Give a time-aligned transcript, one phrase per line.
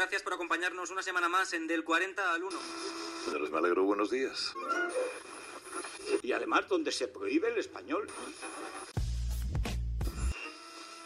[0.00, 2.58] Gracias por acompañarnos una semana más en Del 40 al 1.
[3.26, 3.84] Señores, me alegro.
[3.84, 4.54] Buenos días.
[6.22, 8.06] Y además donde se prohíbe el español.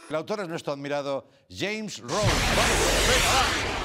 [0.08, 2.14] El autor es nuestro admirado James Rose.
[2.14, 3.08] ¡Vamos!
[3.08, 3.83] ¡Venga, va!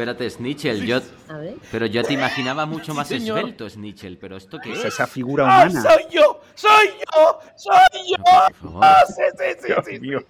[0.00, 0.98] Espérate, Snitchel, yo...
[1.28, 1.54] A ver.
[1.70, 3.38] Pero yo te imaginaba mucho más señor.
[3.38, 4.84] esbelto, Snitchel, pero ¿esto qué Es es?
[4.86, 5.82] esa figura ¡Ah, humana.
[5.82, 6.40] soy yo!
[6.54, 7.38] ¡Soy yo!
[7.56, 7.74] ¡Soy
[8.08, 8.16] yo!
[8.24, 10.00] Por favor, ¡Ah, sí, sí, sí, Dios sí!
[10.00, 10.20] mío.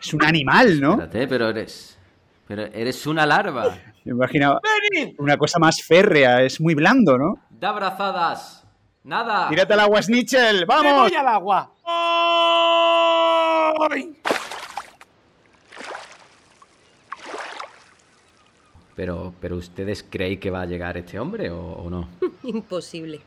[0.00, 0.90] Es un animal, ¿no?
[0.92, 1.98] espérate, pero eres...
[2.46, 3.78] Pero eres una larva.
[4.04, 4.60] Me imaginaba
[4.92, 5.14] ¡Venid!
[5.18, 6.42] una cosa más férrea.
[6.42, 7.38] Es muy blando, ¿no?
[7.48, 8.62] Da abrazadas.
[9.04, 9.48] Nada.
[9.48, 10.60] Tírate al agua, Snitchel.
[10.60, 11.08] ¡Me ¡Vamos!
[11.10, 11.72] voy al agua!
[13.90, 14.16] ¡Ay!
[19.02, 22.06] Pero, pero ¿ustedes creéis que va a llegar este hombre o, o no?
[22.44, 23.18] Imposible.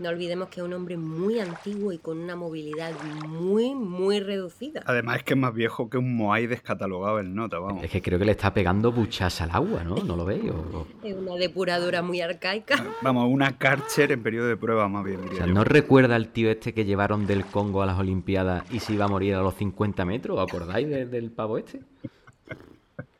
[0.00, 2.90] No olvidemos que es un hombre muy antiguo y con una movilidad
[3.28, 4.82] muy, muy reducida.
[4.84, 7.84] Además es que es más viejo que un Moai descatalogado el nota, vamos.
[7.84, 9.94] Es que creo que le está pegando buchas al agua, ¿no?
[9.94, 10.42] ¿No lo veis?
[10.50, 12.84] O- Es una depuradora muy arcaica.
[13.02, 15.54] Vamos, una Karcher en periodo de prueba, más bien, O sea, yo.
[15.54, 19.04] ¿no recuerda al tío este que llevaron del Congo a las Olimpiadas y se iba
[19.04, 20.36] a morir a los 50 metros?
[20.36, 21.80] ¿Os acordáis de- del pavo este?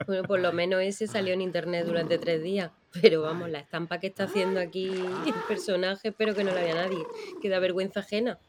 [0.06, 2.70] Bueno, por lo menos ese salió en internet durante tres días.
[3.00, 6.74] Pero vamos, la estampa que está haciendo aquí el personaje, espero que no la vea
[6.74, 7.04] nadie.
[7.40, 8.38] Que da vergüenza ajena.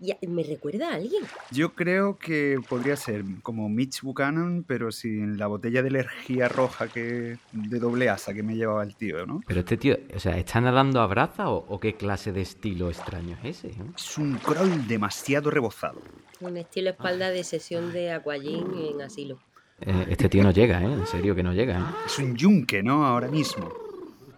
[0.00, 1.24] Ya, ¿Me recuerda a alguien?
[1.50, 6.86] Yo creo que podría ser como Mitch Buchanan, pero sin la botella de energía roja
[6.86, 9.40] que de doble asa que me llevaba el tío, ¿no?
[9.46, 12.90] Pero este tío, o sea, ¿está nadando a braza o, o qué clase de estilo
[12.90, 13.76] extraño es ese?
[13.76, 13.92] no?
[13.96, 16.00] Es un crawl demasiado rebozado.
[16.40, 19.40] Un estilo espalda de sesión de Aquagym en asilo.
[19.80, 20.92] Eh, este tío no llega, ¿eh?
[20.92, 21.82] En serio que no llega, ¿eh?
[22.06, 23.06] Es un yunque, ¿no?
[23.06, 23.72] Ahora mismo.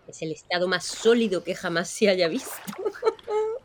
[0.07, 2.51] Es el estado más sólido que jamás se haya visto.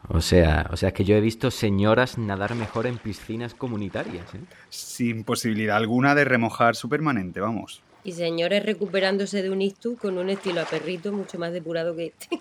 [0.07, 4.33] O sea, o sea, es que yo he visto señoras nadar mejor en piscinas comunitarias,
[4.35, 4.39] ¿eh?
[4.69, 7.81] Sin posibilidad alguna de remojar su permanente, vamos.
[8.03, 12.07] Y señores recuperándose de un ictus con un estilo a perrito mucho más depurado que
[12.07, 12.39] este.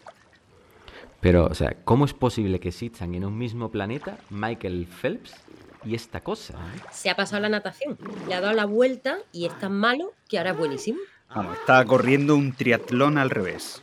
[1.21, 5.35] Pero, o sea, ¿cómo es posible que existan en un mismo planeta Michael Phelps
[5.85, 6.55] y esta cosa?
[6.55, 6.81] eh?
[6.93, 7.99] Se ha pasado la natación.
[8.29, 10.99] Le ha dado la vuelta y es tan malo que ahora es buenísimo.
[11.35, 13.83] Vamos, está corriendo un triatlón al revés.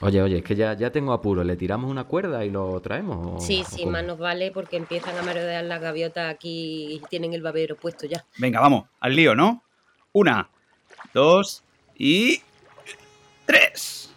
[0.00, 1.44] Oye, oye, es que ya, ya tengo apuro.
[1.44, 3.36] ¿Le tiramos una cuerda y lo traemos?
[3.36, 3.92] o- Sí, o sí, cómo?
[3.92, 8.06] más nos vale porque empiezan a merodear las gaviotas aquí y tienen el babero puesto
[8.06, 8.24] ya.
[8.38, 9.62] Venga, vamos, al lío, ¿no?
[10.12, 10.48] Una,
[11.12, 11.62] dos
[11.96, 12.42] y.
[13.46, 14.10] ¡Tres!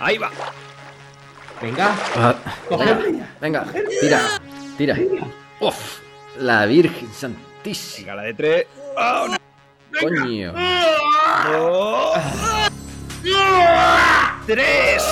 [0.00, 0.30] Ahí va.
[1.60, 2.34] Venga, Ah,
[3.40, 3.64] venga,
[4.00, 4.20] tira,
[4.76, 4.96] tira.
[5.60, 6.00] Uf,
[6.38, 8.12] la Virgen Santísima.
[8.12, 8.66] Venga, la de tres.
[8.96, 9.36] Ah,
[10.00, 10.52] Coño.
[14.46, 15.02] ¡Tres!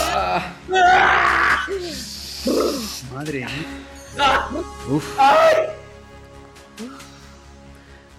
[3.13, 3.49] Madre mía.
[4.89, 5.19] Uf.
[5.19, 5.35] A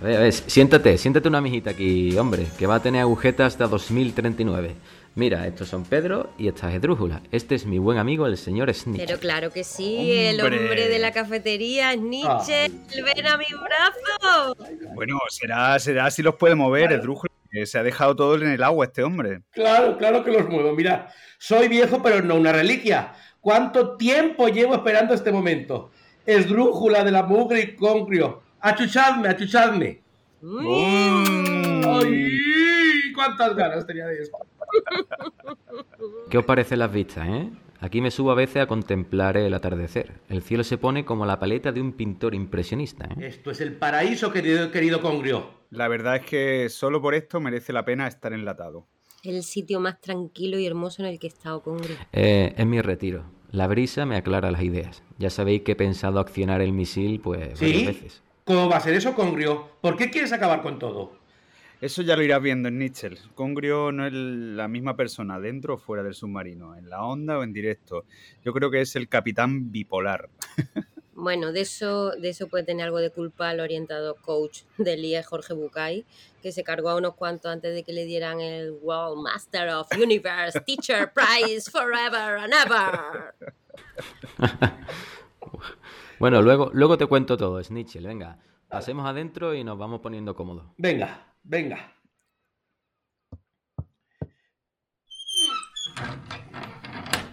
[0.02, 3.68] ver, a ver, siéntate, siéntate una mijita aquí, hombre, que va a tener agujetas hasta
[3.68, 4.76] 2039.
[5.18, 7.22] Mira, estos son Pedro y esta es Drújula.
[7.32, 9.06] Este es mi buen amigo, el señor Snitch.
[9.06, 10.90] Pero claro que sí, el Hombre.
[10.90, 12.70] de la cafetería es Nietzsche.
[13.02, 14.58] ¡Ven a mi brazo!
[14.94, 17.02] Bueno, será, será si los puede mover,
[17.50, 19.42] que se ha dejado todo en el agua este hombre.
[19.52, 20.74] Claro, claro que los muevo.
[20.74, 23.14] Mira, soy viejo, pero no una reliquia.
[23.40, 25.92] ¿Cuánto tiempo llevo esperando este momento?
[26.26, 28.42] Esdrújula de la mugre y concrio.
[28.60, 30.02] Achuchadme, achuchadme.
[30.42, 31.86] Mm.
[31.86, 33.14] ¡Ay!
[33.16, 34.38] ¿Cuántas ganas tenía de esto?
[36.30, 37.50] ¿Qué os parecen las vistas, eh?
[37.82, 40.22] Aquí me subo a veces a contemplar el atardecer.
[40.30, 43.28] El cielo se pone como la paleta de un pintor impresionista, ¿eh?
[43.28, 45.50] Esto es el paraíso, querido, querido congrio.
[45.70, 48.88] La verdad es que solo por esto merece la pena estar enlatado.
[49.24, 51.80] El sitio más tranquilo y hermoso en el que he estado con
[52.14, 53.26] Eh, es mi retiro.
[53.52, 55.04] La brisa me aclara las ideas.
[55.18, 58.22] Ya sabéis que he pensado accionar el misil, pues, varias veces.
[58.44, 59.70] ¿Cómo va a ser eso, congrio?
[59.82, 61.14] ¿Por qué quieres acabar con todo?
[61.82, 63.10] Eso ya lo irás viendo en Nietzsche.
[63.34, 67.44] Congrio no es la misma persona dentro o fuera del submarino, en la onda o
[67.44, 68.06] en directo.
[68.44, 70.30] Yo creo que es el capitán bipolar.
[71.18, 75.24] Bueno, de eso, de eso puede tener algo de culpa el orientado coach del IE,
[75.24, 76.06] Jorge Bucay,
[76.44, 79.88] que se cargó a unos cuantos antes de que le dieran el World Master of
[79.98, 83.34] Universe Teacher Prize Forever and Ever.
[86.18, 88.08] Bueno, luego, luego te cuento todo, Snitchel.
[88.08, 88.38] Venga,
[88.76, 90.66] pasemos adentro y nos vamos poniendo cómodos.
[90.78, 91.94] Venga, venga.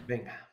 [0.06, 0.48] Venga.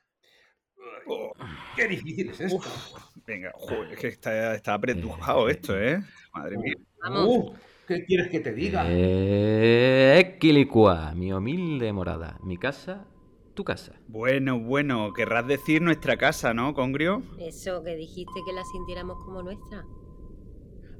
[1.07, 1.31] Oh,
[1.75, 2.55] Qué difícil es esto.
[2.57, 2.93] uf,
[3.27, 6.01] venga, joder, es que está, está apretujado esto, ¿eh?
[6.33, 6.73] Madre mía.
[7.03, 7.27] Vamos.
[7.27, 7.53] Uh,
[7.87, 8.85] ¿Qué quieres que te diga?
[8.87, 12.39] Eh, Equilicua, mi humilde morada.
[12.41, 13.05] Mi casa,
[13.53, 13.93] tu casa.
[14.07, 17.21] Bueno, bueno, querrás decir nuestra casa, ¿no, Congrio?
[17.37, 19.85] Eso que dijiste que la sintiéramos como nuestra.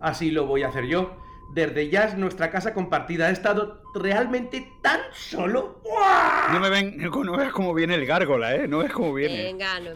[0.02, 1.12] Así lo voy a hacer yo.
[1.54, 3.30] Desde ya es nuestra casa compartida.
[3.30, 5.82] He estado realmente tan solo.
[5.84, 6.54] ¡Buah!
[6.54, 8.68] No me ven, no veas cómo viene el gárgola, ¿eh?
[8.68, 9.44] No ves cómo viene.
[9.44, 9.92] Venga, no.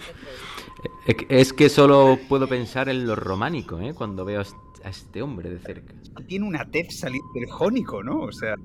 [1.05, 3.94] Es que- Es que solo puedo pensar en lo románico, ¿eh?
[3.94, 5.94] Cuando veo a est- a este hombre de cerca.
[6.27, 8.21] Tiene una tez saliente del jónico, ¿no?
[8.21, 8.55] O sea,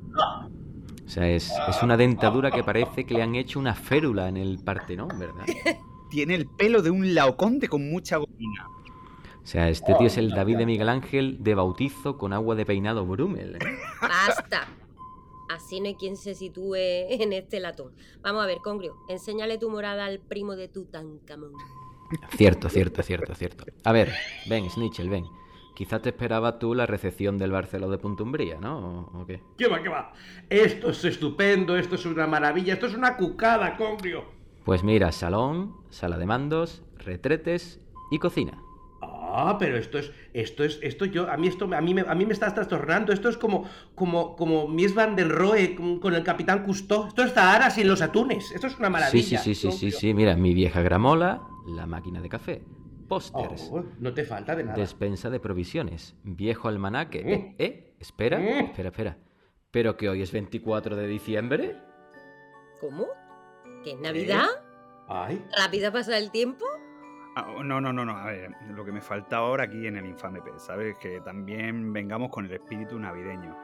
[1.07, 4.37] O sea, es, es una dentadura que parece que le han hecho una férula en
[4.37, 5.45] el Partenón, ¿verdad?
[6.11, 8.67] tiene el pelo de un laoconte con mucha gomina.
[9.49, 12.67] O sea, este tío es el David de Miguel Ángel de bautizo con agua de
[12.67, 13.57] peinado Brumel.
[13.99, 14.69] ¡Basta!
[15.49, 17.95] Así no hay quien se sitúe en este latón.
[18.21, 21.53] Vamos a ver, Congrio, enséñale tu morada al primo de Tutankamón.
[22.37, 23.65] Cierto, cierto, cierto, cierto.
[23.85, 24.13] A ver,
[24.51, 25.25] ven, Snitchel, ven.
[25.75, 29.09] Quizás te esperaba tú la recepción del Barceló de Puntumbría, ¿no?
[29.15, 29.41] ¿O, o qué?
[29.57, 30.13] ¿Qué va, qué va?
[30.51, 34.25] Esto es estupendo, esto es una maravilla, esto es una cucada, Congrio.
[34.67, 37.81] Pues mira, salón, sala de mandos, retretes
[38.11, 38.63] y cocina.
[39.31, 42.15] Ah, pero esto es, esto es, esto yo, a mí esto, a mí me, a
[42.15, 43.13] mí me está trastornando.
[43.13, 47.07] Esto es como, como, como Mies van den Rohe con, con el Capitán Cousteau.
[47.09, 48.51] Esto es Zahara sin los atunes.
[48.53, 49.39] Esto es una Sí, maravilla.
[49.39, 49.99] sí, sí, sí, sí, Congrio.
[49.99, 50.15] sí.
[50.15, 52.63] Mira, mi vieja gramola, la máquina de café,
[53.09, 54.77] pósters, Oh, no te falta de nada.
[54.77, 57.23] despensa de provisiones, viejo almanaque.
[57.25, 57.29] Mm.
[57.29, 58.65] Eh, eh, espera, Mm.
[58.67, 59.19] espera, espera.
[59.71, 61.77] ¿Pero que hoy es 24 de diciembre?
[62.81, 63.07] ¿Cómo?
[63.85, 64.47] ¿Que es Navidad?
[65.09, 66.65] Ay, ¿Rápida pasa el tiempo?
[67.35, 68.17] Ah, no, no, no, no.
[68.17, 70.97] A ver, lo que me falta ahora aquí en el Infame Pez, ¿sabes?
[70.97, 73.57] Que también vengamos con el espíritu navideño.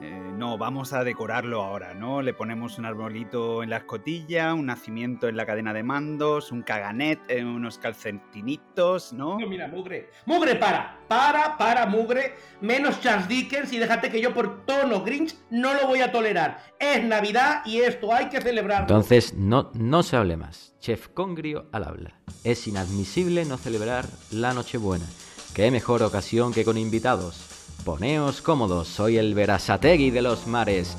[0.00, 2.22] Eh, no, vamos a decorarlo ahora, ¿no?
[2.22, 6.62] Le ponemos un arbolito en la escotilla, un nacimiento en la cadena de mandos, un
[6.62, 9.38] caganet, eh, unos calcetinitos, ¿no?
[9.38, 10.10] no, mira, mugre.
[10.26, 10.98] Mugre, para.
[11.06, 12.34] Para, para, mugre.
[12.60, 16.58] Menos Charles Dickens y déjate que yo por tono Grinch no lo voy a tolerar.
[16.78, 18.86] Es Navidad y esto hay que celebrarlo.
[18.88, 20.74] Entonces, no, no se hable más.
[20.80, 22.14] Chef Congrio al habla.
[22.44, 25.06] Es inadmisible no celebrar la Nochebuena.
[25.54, 27.51] Qué mejor ocasión que con invitados.
[27.84, 30.96] Poneos cómodos, soy el Verasategui de los mares.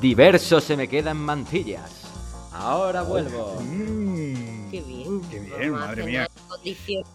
[0.00, 2.02] Diverso se me quedan mantillas.
[2.52, 3.58] Ahora vuelvo.
[3.62, 4.70] Mm.
[4.70, 5.20] Qué bien.
[5.30, 6.28] Qué bien, Vamos madre mía.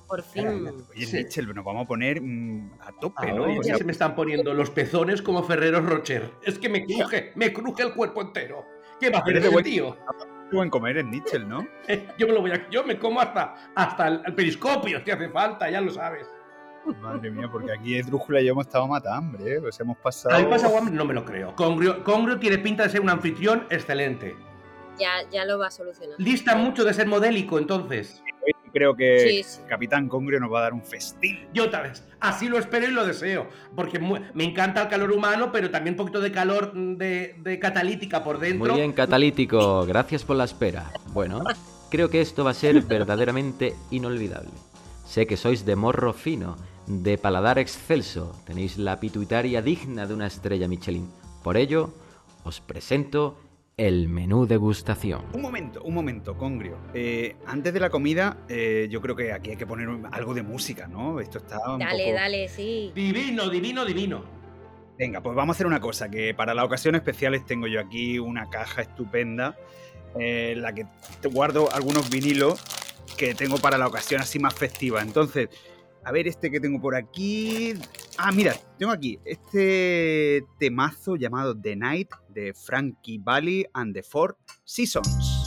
[0.08, 0.68] por fin.
[0.90, 1.18] Oye, Sí.
[1.18, 3.44] Mitchell, nos vamos a poner mm, a tope, ¿no?
[3.44, 6.32] Ahora O ya sea, se me están poniendo los pezones como Ferrero Rocher.
[6.44, 8.66] Es que me cruje, me cruje el cuerpo entero.
[9.00, 9.98] ¿Qué va a hacer ese buen- tío?
[10.52, 11.66] buen comer es Mitchell, ¿no?
[12.18, 15.30] Yo me lo voy a, yo me como hasta, hasta el, el periscopio, si hace
[15.30, 16.28] falta, ya lo sabes.
[17.02, 19.60] Madre mía, porque aquí Esdrújula y yo hemos estado matando hambre, ¿eh?
[19.62, 20.36] Pues hemos pasado...
[20.36, 21.56] A mí pasa hambre, no me lo creo.
[21.56, 24.36] Congrio, Congrio tiene pinta de ser un anfitrión excelente.
[25.00, 26.18] Ya, ya lo va a solucionar.
[26.18, 28.22] Dista mucho de ser modélico, entonces.
[28.46, 29.60] Hoy creo que Sí, sí.
[29.64, 31.48] el Capitán Congrio nos va a dar un festín.
[31.54, 33.48] Yo otra vez, así lo espero y lo deseo.
[33.76, 37.60] Porque me encanta el calor humano, pero también un poquito de calor mm, de, de
[37.60, 38.74] catalítica por dentro.
[38.74, 39.86] Muy bien, catalítico.
[39.86, 40.92] Gracias por la espera.
[41.14, 41.44] Bueno,
[41.90, 44.52] creo que esto va a ser verdaderamente inolvidable.
[45.06, 46.56] Sé que sois de morro fino,
[46.88, 48.36] de paladar excelso.
[48.46, 51.10] Tenéis la pituitaria digna de una estrella Michelin.
[51.44, 51.94] Por ello,
[52.44, 53.38] os presento
[53.78, 55.24] el menú degustación.
[55.34, 56.78] Un momento, un momento, Congrio.
[56.94, 60.44] Eh, antes de la comida, eh, yo creo que aquí hay que poner algo de
[60.44, 61.20] música, ¿no?
[61.20, 62.16] Esto está un Dale, poco...
[62.16, 62.92] dale, sí.
[62.94, 64.24] Divino, divino, divino.
[65.00, 68.20] Venga, pues vamos a hacer una cosa, que para las ocasiones especiales tengo yo aquí
[68.20, 69.56] una caja estupenda
[70.20, 70.86] eh, en la que
[71.20, 72.62] te guardo algunos vinilos
[73.18, 75.02] que tengo para la ocasión así más festiva.
[75.02, 75.50] Entonces,
[76.04, 77.74] a ver este que tengo por aquí.
[78.18, 84.38] Ah, mira, tengo aquí este temazo llamado The Night de Frankie Valli and the Four
[84.64, 85.41] Seasons.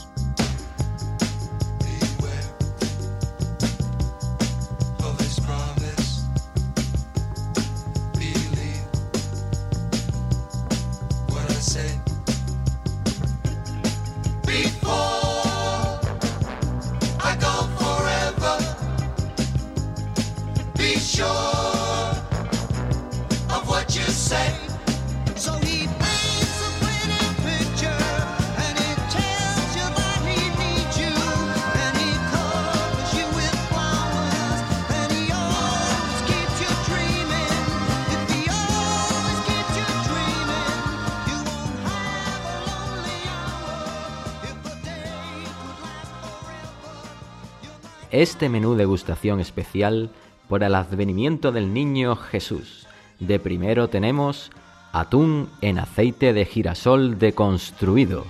[48.15, 50.09] Este menú degustación especial
[50.49, 52.87] por el advenimiento del niño Jesús.
[53.19, 54.53] De primero tenemos
[54.93, 58.25] atún en aceite de girasol deconstruido.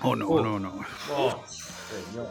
[0.00, 0.72] Oh, no, no, no.
[1.14, 1.44] Oh,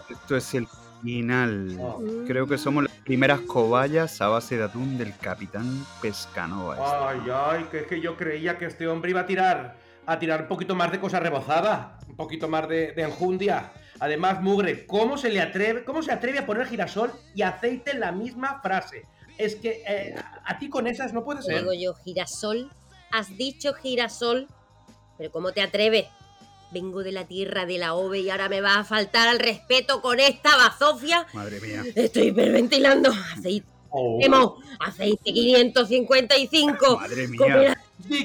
[0.10, 0.68] Esto es el
[1.04, 1.78] final.
[1.80, 2.02] Oh.
[2.26, 6.74] Creo que somos las primeras cobayas a base de atún del capitán Pescanova.
[6.74, 6.90] este.
[6.90, 9.76] Ay, ay, que es que yo creía que este hombre iba a tirar,
[10.08, 13.72] a tirar un poquito más de cosa rebozada, un poquito más de, de enjundia.
[14.04, 18.02] Además, Mugre, ¿cómo se le atreve, cómo se atreve a poner girasol y aceite en
[18.02, 19.04] la misma frase?
[19.38, 21.60] Es que eh, a ti con esas no puede ser.
[21.60, 22.70] Digo yo, girasol.
[23.14, 24.50] Has dicho girasol.
[25.18, 26.08] Pero ¿cómo te atreves?
[26.74, 30.02] Vengo de la tierra de la ove y ahora me vas a faltar al respeto
[30.02, 31.26] con esta bazofia.
[31.32, 31.84] Madre mía.
[31.96, 33.10] Estoy hiperventilando.
[33.10, 33.70] Aceite.
[33.90, 37.00] Oh, aceite 555.
[37.00, 37.82] Madre mía.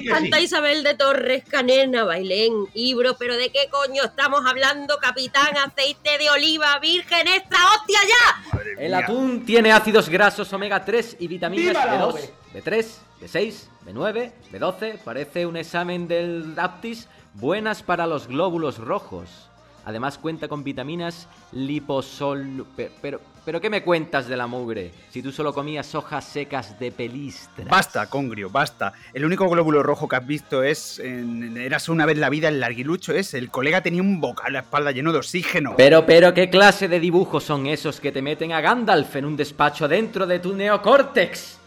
[0.07, 0.43] Santa sí.
[0.43, 5.57] Isabel de Torres, Canena, Bailén, Ibro, pero ¿de qué coño estamos hablando, capitán?
[5.57, 8.53] Aceite de oliva virgen extra, hostia ya.
[8.53, 8.97] Madre El mía.
[8.99, 12.29] atún tiene ácidos grasos omega 3 y vitaminas ¡Viva la B2, ove!
[12.53, 12.85] B3,
[13.21, 13.53] B6,
[13.85, 14.97] B9, B12.
[14.99, 17.07] Parece un examen del Aptis.
[17.35, 19.48] Buenas para los glóbulos rojos.
[19.89, 22.65] Además cuenta con vitaminas liposol...
[22.75, 24.91] pe- Pero, pero ¿qué me cuentas de la mugre?
[25.09, 27.65] Si tú solo comías hojas secas de pelistra.
[27.69, 28.93] Basta, Congrio, basta.
[29.13, 30.99] El único glóbulo rojo que has visto es.
[30.99, 33.37] En, eras una vez la vida el larguilucho ese.
[33.37, 35.73] El colega tenía un boca en la espalda lleno de oxígeno.
[35.77, 39.35] Pero, pero, ¿qué clase de dibujos son esos que te meten a Gandalf en un
[39.37, 41.58] despacho dentro de tu neocórtex?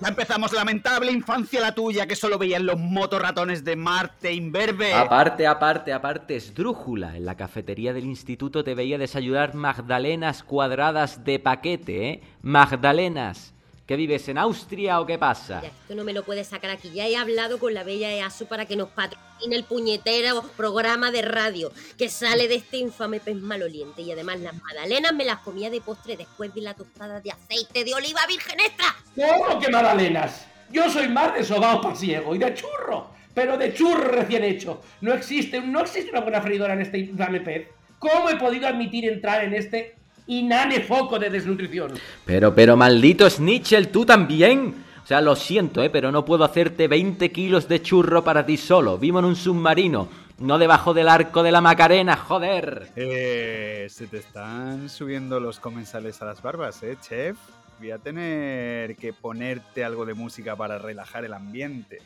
[0.00, 4.92] Ya empezamos lamentable infancia la tuya que solo veían los motorratones de Marte Inverbe.
[4.92, 7.16] Aparte, aparte, aparte, esdrújula.
[7.16, 12.22] En la cafetería del instituto te veía desayunar magdalenas cuadradas de paquete, ¿eh?
[12.42, 13.54] Magdalenas.
[13.90, 15.62] ¿Qué vives en Austria o qué pasa?
[15.62, 16.92] Ya, esto no me lo puedes sacar aquí.
[16.94, 21.22] Ya he hablado con la bella EASU para que nos patrocine el puñetero programa de
[21.22, 24.02] radio que sale de este infame pez maloliente.
[24.02, 27.82] Y además las magdalenas me las comía de postre después de la tostada de aceite
[27.82, 28.94] de oliva virgen extra.
[29.16, 30.46] ¿Cómo que magdalenas?
[30.70, 34.80] Yo soy más de sobao pasiego y de churro, pero de churro recién hecho.
[35.00, 37.66] No existe, no existe una buena freidora en este infame pez.
[37.98, 39.96] ¿Cómo he podido admitir entrar en este
[40.26, 41.92] inane foco de desnutrición?
[42.24, 44.84] Pero, pero, maldito Snitchel, tú también.
[45.02, 45.90] O sea, lo siento, ¿eh?
[45.90, 48.96] Pero no puedo hacerte 20 kilos de churro para ti solo.
[48.98, 50.08] Vivo en un submarino,
[50.38, 52.90] no debajo del arco de la Macarena, joder.
[52.94, 57.36] Eh, se te están subiendo los comensales a las barbas, ¿eh, chef?
[57.80, 61.98] Voy a tener que ponerte algo de música para relajar el ambiente.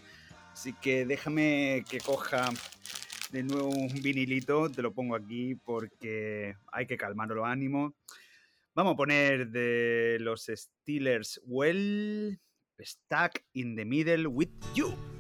[0.52, 2.48] Así que déjame que coja
[3.34, 7.92] de nuevo un vinilito, te lo pongo aquí porque hay que calmar los ánimos.
[8.76, 12.38] Vamos a poner de los Steelers Well,
[12.80, 15.13] Stuck in the Middle with You.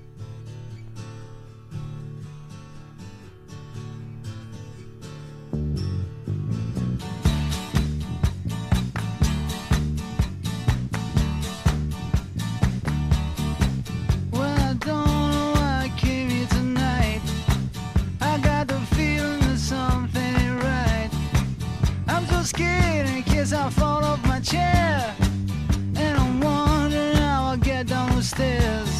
[23.54, 25.14] I fall off my chair.
[25.96, 28.90] And I'm wondering how I'll get down the stairs.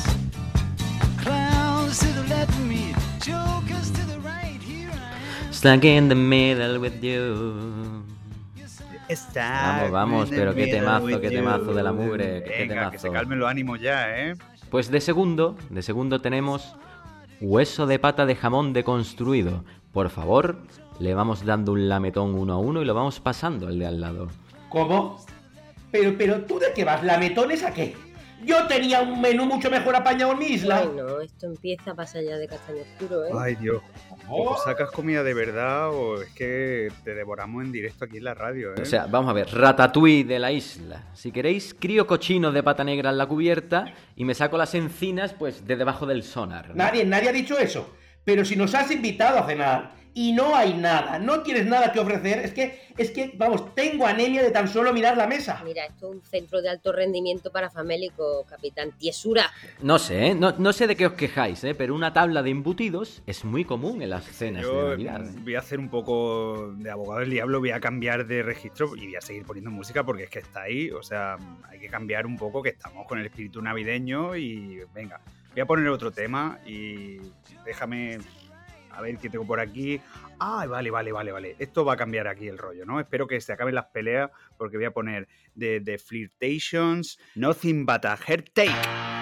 [1.22, 4.60] Clowns to the left of me, jokers to the right.
[4.62, 5.52] Here I am.
[5.52, 8.02] Stuck in the middle with you.
[9.08, 13.02] Está Vamos, vamos, pero qué temazo, qué temazo de la mugre, qué Venga, que se
[13.08, 13.12] temazo.
[13.20, 14.34] calmen los ánimos ya, ¿eh?
[14.70, 16.74] Pues de segundo, de segundo tenemos
[17.40, 19.62] hueso de pata de jamón deconstruido.
[19.92, 20.56] Por favor,
[20.98, 24.00] le vamos dando un lametón uno a uno y lo vamos pasando al de al
[24.00, 24.28] lado.
[24.74, 25.24] ¿Cómo?
[25.92, 27.04] Pero, pero, ¿tú de qué vas?
[27.04, 27.94] ¿Lametones a qué?
[28.44, 30.78] Yo tenía un menú mucho mejor apañado en mi isla.
[30.78, 33.30] Ay, no, esto empieza a pasar ya de castaño oscuro, ¿eh?
[33.38, 33.80] Ay, Dios.
[34.28, 34.50] Oh.
[34.50, 38.34] O sacas comida de verdad o es que te devoramos en directo aquí en la
[38.34, 38.82] radio, ¿eh?
[38.82, 41.04] O sea, vamos a ver, ratatouille de la isla.
[41.14, 45.34] Si queréis, crío cochino de pata negra en la cubierta y me saco las encinas,
[45.34, 46.70] pues, de debajo del sonar.
[46.70, 46.74] ¿no?
[46.74, 47.94] Nadie, nadie ha dicho eso.
[48.24, 51.98] Pero si nos has invitado a cenar y no hay nada, no tienes nada que
[51.98, 55.60] ofrecer, es que, es que, vamos, tengo anemia de tan solo mirar la mesa.
[55.64, 58.92] Mira, esto es un centro de alto rendimiento para famélicos, capitán.
[58.92, 59.50] Tiesura.
[59.82, 60.34] No sé, ¿eh?
[60.34, 61.74] no, no sé de qué os quejáis, ¿eh?
[61.74, 65.26] pero una tabla de embutidos es muy común en las cenas de Yo Navidad.
[65.26, 65.32] ¿eh?
[65.40, 69.06] voy a hacer un poco de abogado del diablo, voy a cambiar de registro y
[69.06, 71.36] voy a seguir poniendo música porque es que está ahí, o sea,
[71.68, 75.20] hay que cambiar un poco que estamos con el espíritu navideño y venga,
[75.52, 77.18] voy a poner otro tema y
[77.64, 78.18] déjame
[78.96, 80.00] a ver qué tengo por aquí.
[80.38, 81.56] Ay, vale, vale, vale, vale.
[81.58, 83.00] Esto va a cambiar aquí el rollo, ¿no?
[83.00, 88.04] Espero que se acaben las peleas porque voy a poner de, de Flirtations, Nothing But
[88.04, 89.13] a Heart Take.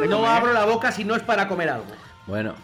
[0.00, 0.30] De no comer.
[0.30, 1.86] abro la boca si no es para comer algo.
[2.26, 2.54] Bueno,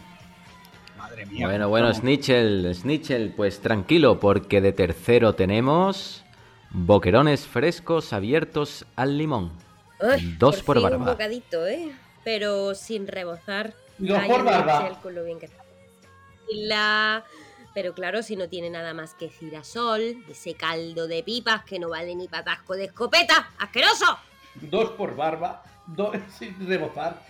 [0.97, 1.47] Madre mía.
[1.47, 1.99] bueno, bueno, vamos.
[2.01, 6.25] Snitchell, Snitchell, pues tranquilo, porque de tercero tenemos
[6.71, 9.53] boquerones frescos abiertos al limón.
[10.39, 10.99] Dos por barba.
[10.99, 11.91] Un bocadito, ¿eh?
[12.25, 13.73] Pero sin rebozar.
[13.99, 14.81] Dos por el barba.
[14.81, 15.65] Mitchell con lo bien que está.
[16.51, 17.25] Y la...
[17.75, 21.91] Pero claro, si no tiene nada más que girasol, ese caldo de pipas que no
[21.91, 24.19] vale ni patasco de escopeta, ¡asqueroso!
[24.55, 25.63] Dos por barba,
[26.39, 27.23] sin rebozar.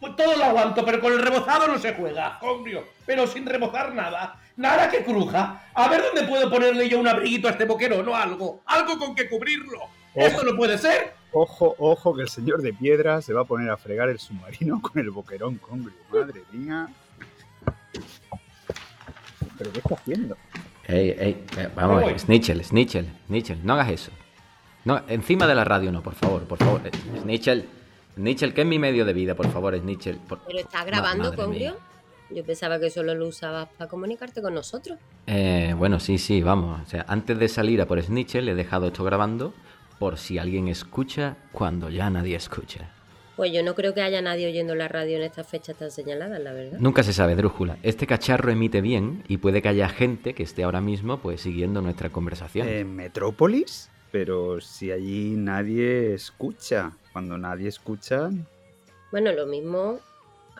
[0.00, 2.84] Pues Todo lo aguanto, pero con el rebozado no se juega, obvio.
[3.04, 4.40] Pero sin rebozar nada.
[4.56, 5.64] Nada que cruja.
[5.74, 8.60] A ver dónde puedo ponerle yo un abriguito a este boquerón o algo.
[8.66, 9.80] Algo con que cubrirlo.
[10.14, 11.14] Esto no puede ser.
[11.32, 14.80] Ojo, ojo, que el señor de piedra se va a poner a fregar el submarino
[14.82, 15.96] con el boquerón congrio.
[16.10, 16.88] Madre mía.
[19.56, 20.36] ¿Pero qué está haciendo?
[20.86, 22.04] Ey, ey, eh, vamos.
[22.20, 24.12] Snitchell, Snitchell, Snitchell, no hagas eso.
[24.84, 26.80] No, encima de la radio no, por favor, por favor.
[27.22, 27.64] Snitchell,
[28.14, 30.16] Snitchell, que es mi medio de vida, por favor, Snitchell.
[30.16, 31.76] por- ¿Pero estás grabando, Congrio?
[32.30, 34.98] Yo pensaba que solo lo usabas para comunicarte con nosotros.
[35.26, 36.80] Eh, bueno, sí, sí, vamos.
[36.80, 39.52] O sea, antes de salir a por Snitchell he dejado esto grabando
[39.98, 42.90] por si alguien escucha cuando ya nadie escucha.
[43.36, 46.40] Pues yo no creo que haya nadie oyendo la radio en estas fechas tan señaladas,
[46.40, 46.78] la verdad.
[46.80, 47.76] Nunca se sabe, Drújula.
[47.82, 51.80] Este cacharro emite bien y puede que haya gente que esté ahora mismo pues siguiendo
[51.82, 52.66] nuestra conversación.
[52.68, 53.90] ¿En Metrópolis?
[54.12, 56.92] Pero si allí nadie escucha.
[57.12, 58.30] Cuando nadie escucha.
[59.10, 59.98] Bueno, lo mismo,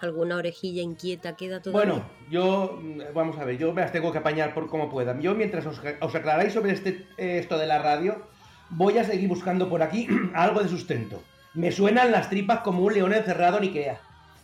[0.01, 1.93] alguna orejilla inquieta queda todavía.
[1.93, 5.19] Bueno, yo, mm, vamos a ver, yo me las tengo que apañar por como pueda.
[5.21, 8.23] Yo, mientras os, os aclaráis sobre este, eh, esto de la radio,
[8.71, 11.23] voy a seguir buscando por aquí algo de sustento.
[11.55, 14.01] Me suenan las tripas como un león encerrado en Ikea.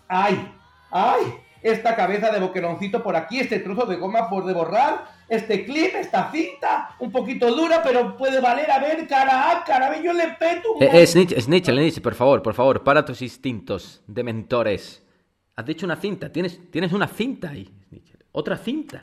[0.08, 0.52] ¡Ay!
[0.90, 1.22] ¡Ay!
[1.62, 5.94] Esta cabeza de boqueroncito por aquí, este trozo de goma por de borrar, este clip,
[5.94, 10.12] esta cinta, un poquito dura, pero puede valer, a ver, cara a cara, ve, yo
[10.12, 14.22] le peto un Eh, eh, Snitch, Snitchell, por favor, por favor, para tus instintos de
[14.22, 15.04] mentores.
[15.56, 18.24] Has dicho una cinta, tienes, tienes una cinta ahí, Snitchell.
[18.32, 19.02] Otra cinta.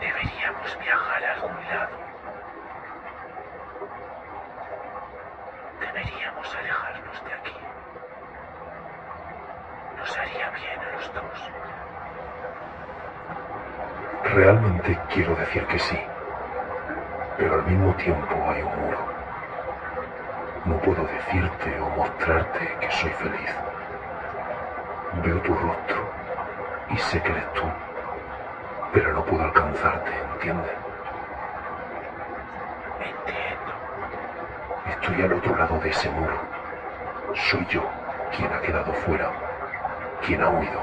[0.00, 1.96] Deberíamos viajar a algún lado.
[5.80, 7.52] Deberíamos alejarnos de aquí.
[9.96, 11.50] Nos haría bien a los dos.
[14.34, 15.98] Realmente quiero decir que sí.
[17.36, 18.98] Pero al mismo tiempo hay un muro.
[20.64, 23.54] No puedo decirte o mostrarte que soy feliz.
[25.22, 26.10] Veo tu rostro
[26.88, 27.64] y sé que eres tú.
[28.94, 30.72] Pero no puedo alcanzarte, ¿entiendes?
[33.00, 33.72] Entiendo.
[34.88, 36.40] Estoy al otro lado de ese muro.
[37.34, 37.82] Soy yo
[38.34, 39.30] quien ha quedado fuera,
[40.24, 40.80] quien ha huido.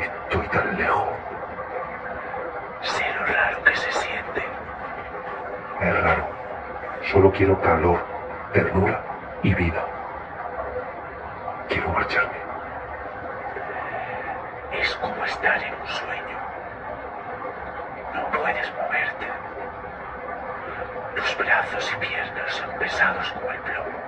[0.00, 1.14] Estoy tan lejos.
[2.84, 4.44] Sé lo raro que se siente.
[5.80, 6.28] Es raro.
[7.14, 8.04] Solo quiero calor,
[8.52, 9.00] ternura
[9.44, 9.86] y vida.
[11.68, 12.38] Quiero marcharme.
[14.72, 16.38] Es como estar en un sueño.
[18.14, 19.26] No puedes moverte.
[21.14, 23.98] Tus brazos y piernas son pesados como el plomo.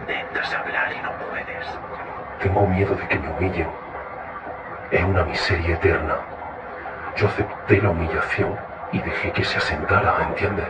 [0.00, 1.78] Intentas hablar y no puedes.
[2.40, 3.68] Tengo miedo de que me humillen.
[4.90, 6.16] Es una miseria eterna.
[7.14, 8.58] Yo acepté la humillación
[8.90, 10.66] y dejé que se asentara, ¿entiendes?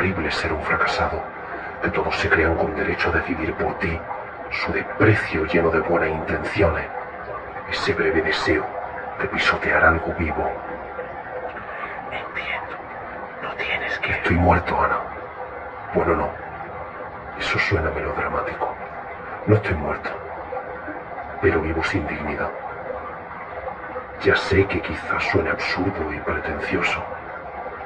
[0.00, 1.22] Es horrible ser un fracasado,
[1.82, 4.00] que todos se crean con derecho a decidir por ti,
[4.50, 6.86] su desprecio lleno de buenas intenciones,
[7.68, 8.66] ese breve deseo
[9.20, 10.50] de pisotear algo vivo.
[12.10, 12.76] Entiendo.
[13.42, 14.12] No tienes que...
[14.12, 15.00] Estoy muerto, Ana.
[15.92, 16.30] Bueno, no.
[17.38, 18.74] Eso suena melodramático.
[19.46, 20.08] No estoy muerto,
[21.42, 22.50] pero vivo sin dignidad.
[24.22, 27.04] Ya sé que quizás suene absurdo y pretencioso.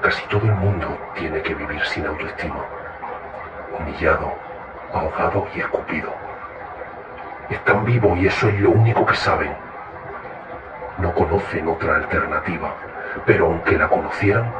[0.04, 2.62] Casi todo el mundo tiene que vivir sin autoestima.
[3.78, 4.34] Humillado,
[4.92, 6.12] ahogado y escupido.
[7.48, 9.56] Están vivos y eso es lo único que saben.
[10.98, 12.74] No conocen otra alternativa,
[13.24, 14.52] pero aunque la conocieran,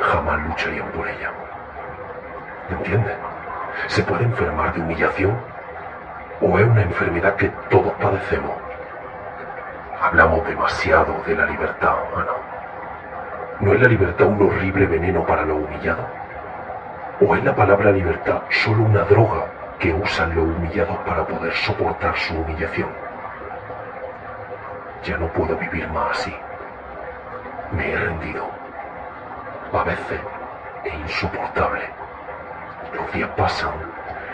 [0.00, 1.30] jamás lucharían por ella.
[2.68, 3.16] ¿Me entiendes?
[3.86, 5.38] Se puede enfermar de humillación
[6.40, 8.56] ¿O es una enfermedad que todos padecemos?
[10.02, 12.47] Hablamos demasiado de la libertad, Ana.
[13.60, 16.06] ¿No es la libertad un horrible veneno para los humillados?
[17.20, 19.46] ¿O es la palabra libertad solo una droga
[19.80, 22.88] que usan los humillados para poder soportar su humillación?
[25.02, 26.32] Ya no puedo vivir más así.
[27.72, 28.48] Me he rendido.
[29.72, 30.20] A veces
[30.84, 31.82] es insoportable.
[32.94, 33.72] Los días pasan,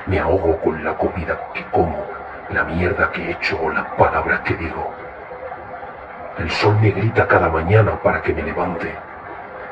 [0.04, 2.04] me ahogo con la comida que como,
[2.50, 4.92] la mierda que he hecho o las palabras que digo.
[6.37, 8.94] El sol me grita cada mañana para que me levante.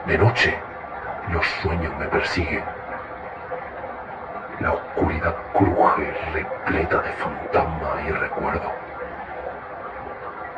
[0.06, 0.58] De noche,
[1.30, 2.64] los sueños me persiguen.
[4.58, 8.72] La oscuridad cruje repleta de fantasmas y recuerdos.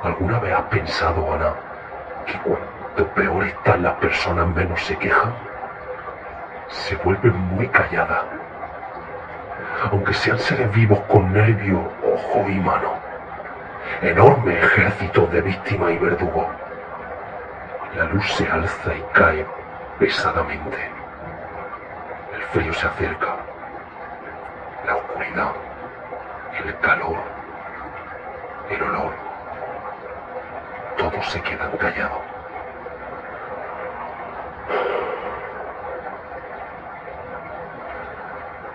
[0.02, 1.52] ¿Alguna vez has pensado, Ana,
[2.26, 5.34] que cuanto peor están las personas menos se quejan?
[6.68, 8.24] Se vuelven muy calladas.
[9.90, 12.94] Aunque sean seres vivos con nervio, ojo y mano.
[14.00, 16.46] Enorme ejército de víctimas y verdugos.
[17.96, 19.46] La luz se alza y cae
[20.00, 20.90] pesadamente.
[22.34, 23.36] El frío se acerca.
[24.84, 25.52] La oscuridad.
[26.58, 27.18] El calor.
[28.68, 29.12] El olor.
[30.98, 32.22] Todos se quedan callados.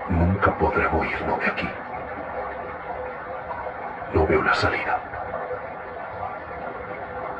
[0.08, 1.69] Nunca podremos irnos de aquí.
[4.13, 4.97] No veo la salida.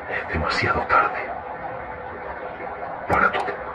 [0.09, 1.28] Es demasiado tarde.
[3.09, 3.68] Para todo.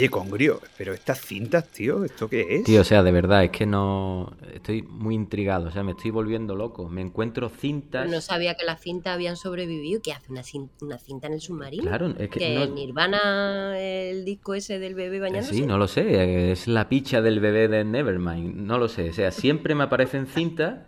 [0.00, 2.62] Oye, Congrio, pero estas cintas, tío, ¿esto qué es?
[2.62, 4.32] Tío, o sea, de verdad, es que no.
[4.54, 6.88] Estoy muy intrigado, o sea, me estoy volviendo loco.
[6.88, 8.08] Me encuentro cintas.
[8.08, 10.00] No sabía que las cintas habían sobrevivido.
[10.00, 11.82] ¿Qué hace una, cin- una cinta en el submarino?
[11.82, 15.54] Claro, es que que no- Nirvana, el disco ese del bebé bañándose.
[15.56, 19.12] Sí, no lo sé, es la picha del bebé de Nevermind, no lo sé, o
[19.12, 20.78] sea, siempre me aparecen cintas,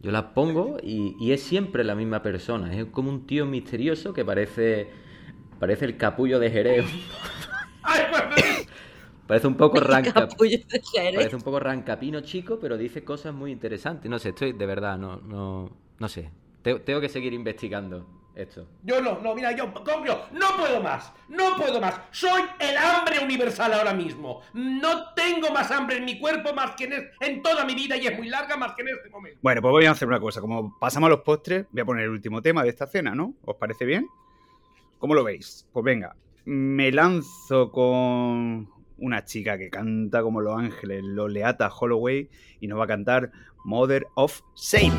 [0.00, 4.14] yo las pongo y, y es siempre la misma persona, es como un tío misterioso
[4.14, 4.88] que parece,
[5.60, 6.86] parece el capullo de Jerez,
[9.26, 10.12] parece un poco ranca,
[11.14, 14.98] parece un poco rancapino chico, pero dice cosas muy interesantes, no sé, estoy de verdad,
[14.98, 16.30] no, no, no sé,
[16.62, 18.66] Te- tengo que seguir investigando esto.
[18.82, 21.98] Yo no, no, mira, yo, Congrio, no puedo más, no puedo más.
[22.10, 24.42] Soy el hambre universal ahora mismo.
[24.52, 27.96] No tengo más hambre en mi cuerpo más que en, es- en toda mi vida
[27.96, 29.38] y es muy larga más que en este momento.
[29.42, 30.42] Bueno, pues voy a hacer una cosa.
[30.42, 33.32] Como pasamos a los postres, voy a poner el último tema de esta cena, ¿no?
[33.46, 34.06] ¿Os parece bien?
[34.98, 35.66] ¿Cómo lo veis?
[35.72, 42.28] Pues venga, me lanzo con una chica que canta como Los Ángeles, Loleata Holloway,
[42.60, 43.32] y nos va a cantar
[43.64, 44.94] Mother of Shame.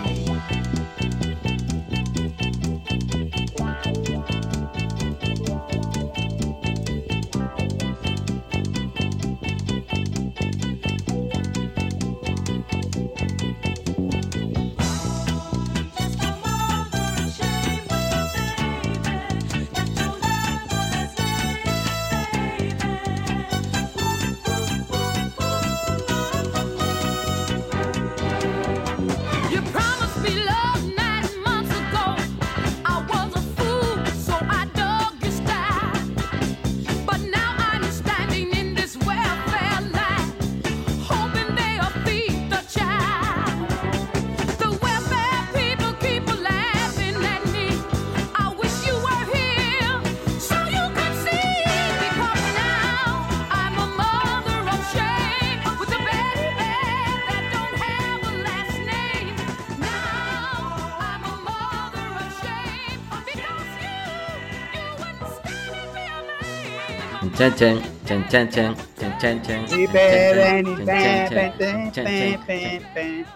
[67.38, 71.54] Chan chan, chan chan chan, chan chan chan, Y beben, y beben,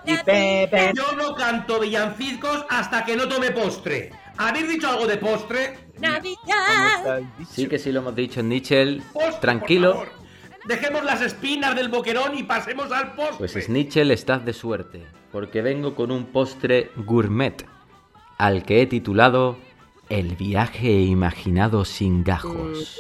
[0.08, 0.96] y beben.
[0.96, 4.12] Yo no canto villancicos hasta que no tome postre.
[4.38, 5.78] ¿Habéis dicho algo de postre?
[6.00, 7.22] Navidad.
[7.48, 9.04] Sí que sí lo hemos dicho, Nichel.
[9.40, 10.04] Tranquilo.
[10.66, 13.38] Dejemos las espinas del boquerón y pasemos al postre.
[13.38, 17.68] Pues Snitchel, estás de suerte, porque vengo con un postre gourmet,
[18.40, 19.60] al que he titulado
[20.10, 23.00] El viaje imaginado sin gajos.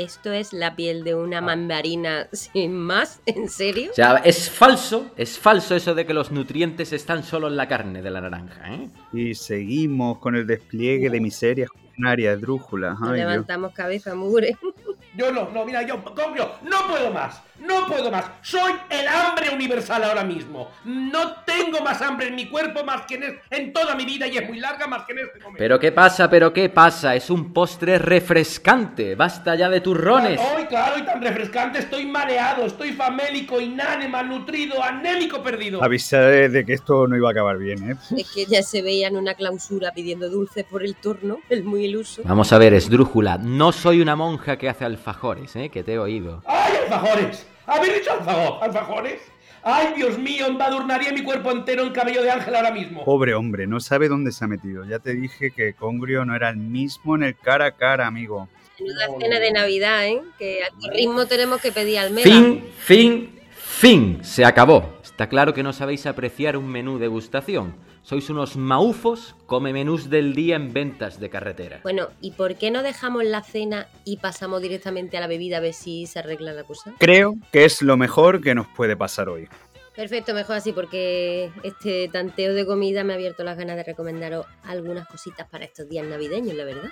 [0.00, 3.90] Esto es la piel de una mandarina sin más, ¿en serio?
[3.90, 7.68] O sea, es falso, es falso eso de que los nutrientes están solo en la
[7.68, 8.88] carne de la naranja, ¿eh?
[9.12, 12.98] Y seguimos con el despliegue de miserias culinarias, drújulas.
[12.98, 13.12] Dios.
[13.12, 14.56] levantamos cabeza, mugre.
[15.16, 17.42] Yo no, no, mira, yo, Congrio, no puedo más.
[17.60, 18.24] No puedo más.
[18.42, 20.70] Soy el hambre universal ahora mismo.
[20.84, 24.26] No tengo más hambre en mi cuerpo más que en, es- en toda mi vida
[24.26, 25.58] y es muy larga más que en este momento.
[25.58, 26.28] ¿Pero qué pasa?
[26.30, 27.14] ¿Pero qué pasa?
[27.14, 29.14] Es un postre refrescante.
[29.14, 30.40] Basta ya de turrones.
[30.56, 31.78] Ay, claro, y tan refrescante.
[31.80, 35.82] Estoy mareado, estoy famélico, inane, malnutrido, anémico perdido.
[35.82, 37.96] Avisé de que esto no iba a acabar bien, ¿eh?
[38.16, 41.84] Es que ya se veía en una clausura pidiendo dulces por el turno, el muy
[41.84, 42.22] iluso.
[42.24, 43.38] Vamos a ver, esdrújula.
[43.38, 45.68] No soy una monja que hace alfajores, ¿eh?
[45.68, 46.42] Que te he oído.
[46.46, 47.46] ¡Ay, alfajores!
[47.70, 49.20] ¿Habéis dicho alfajo- alfajores?
[49.62, 50.46] ¡Ay, Dios mío!
[50.46, 53.04] Embadurnaría mi cuerpo entero en cabello de ángel ahora mismo.
[53.04, 54.84] Pobre hombre, no sabe dónde se ha metido.
[54.86, 58.48] Ya te dije que Congrio no era el mismo en el cara a cara, amigo.
[58.78, 60.22] Menuda cena de Navidad, ¿eh?
[60.38, 62.24] Que a ritmo tenemos que pedir almera.
[62.28, 64.18] Fin, fin, fin.
[64.24, 64.99] Se acabó.
[65.20, 67.74] Está claro que no sabéis apreciar un menú degustación.
[68.00, 71.80] Sois unos maufos come menús del día en ventas de carretera.
[71.82, 75.60] Bueno, ¿y por qué no dejamos la cena y pasamos directamente a la bebida a
[75.60, 76.94] ver si se arregla la cosa?
[76.98, 79.46] Creo que es lo mejor que nos puede pasar hoy.
[79.94, 84.46] Perfecto, mejor así porque este tanteo de comida me ha abierto las ganas de recomendaros
[84.64, 86.90] algunas cositas para estos días navideños, la verdad.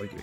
[0.00, 0.14] Bien.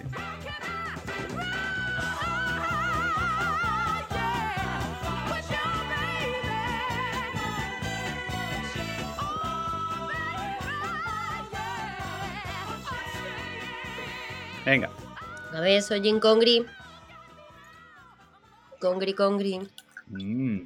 [14.65, 14.89] Venga,
[15.53, 16.65] A ver, soy Jim Congri.
[18.79, 19.59] Congri, Congri.
[20.07, 20.59] Mm,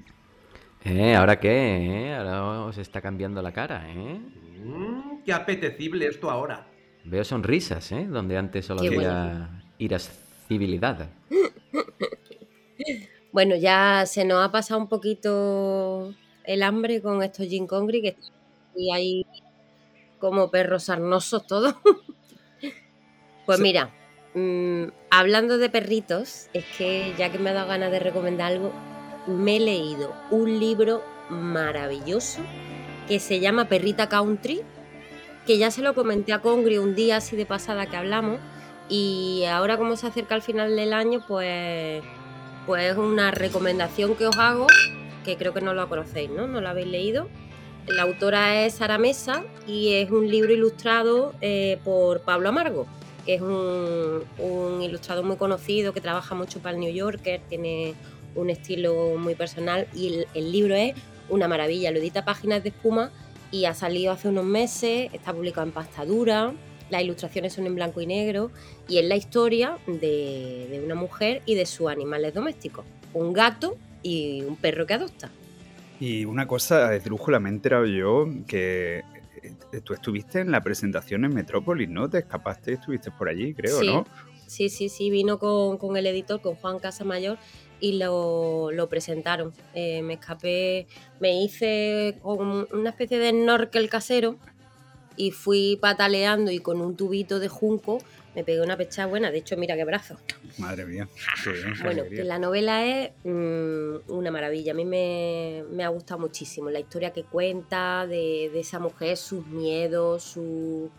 [0.84, 1.16] ¿Eh?
[1.16, 2.10] ¿Ahora qué?
[2.10, 2.16] ¿Eh?
[2.16, 4.20] Ahora os está cambiando la cara, ¿eh?
[4.64, 6.68] Mm, qué apetecible esto ahora.
[7.06, 8.06] Veo sonrisas, ¿eh?
[8.10, 11.10] Donde antes solo Qué había irascibilidad.
[13.32, 16.14] Bueno, ya se nos ha pasado un poquito
[16.46, 18.16] el hambre con estos Jim Congri, que
[18.78, 19.26] y hay
[20.20, 21.76] como perros sarnosos todos.
[23.46, 23.92] pues mira,
[24.34, 28.72] mm, hablando de perritos, es que ya que me ha dado ganas de recomendar algo,
[29.28, 32.42] me he leído un libro maravilloso
[33.08, 34.62] que se llama Perrita Country,
[35.46, 38.40] que ya se lo comenté a Congri un día así de pasada que hablamos,
[38.90, 42.04] y ahora como se acerca el final del año, pues
[42.66, 44.68] pues es una recomendación que os hago,
[45.24, 46.48] que creo que no lo conocéis, ¿no?
[46.48, 47.28] ¿No lo habéis leído?
[47.88, 52.88] La autora es Sara Mesa y es un libro ilustrado eh, por Pablo Amargo,
[53.26, 57.96] que es un, ilustrador muy conocido que trabaja mucho para el New Yorker, tiene
[58.36, 60.94] un estilo muy personal y el, libro es
[61.30, 63.12] una maravilla, lo edita Páginas de Espuma
[63.52, 66.54] y ha salido hace unos meses, está publicado en pasta dura,
[66.90, 68.52] las ilustraciones son en blanco y negro
[68.88, 74.44] y es la historia de, una mujer y de sus animales domésticos, un gato y
[74.44, 75.32] un perro que adopta.
[76.00, 79.04] Y una cosa, esdrújula, me he enterado yo que
[79.84, 82.10] tú estuviste en la presentación en Metrópolis, ¿no?
[82.10, 83.88] Te escapaste y estuviste por allí, creo, Sí.
[83.88, 84.06] ¿no?
[84.48, 87.38] Sí, sí, sí, vino con, con el editor, con Juan Casamayor,
[87.80, 89.54] y lo, lo presentaron.
[89.74, 90.88] Eh, me escapé,
[91.20, 94.38] me hice con una especie de snorkel casero
[95.18, 98.00] y fui pataleando y con un tubito de junco
[98.36, 99.32] me pegué una pechada buena.
[99.32, 100.18] De hecho, mira qué brazo.
[100.58, 101.08] Madre mía.
[101.44, 102.24] qué bien, qué Bueno, alegría.
[102.26, 104.74] la novela es mm, una maravilla.
[104.74, 109.18] A mí me, me ha gustado muchísimo la historia que cuenta de, de esa mujer,
[109.18, 110.92] sus miedos, su,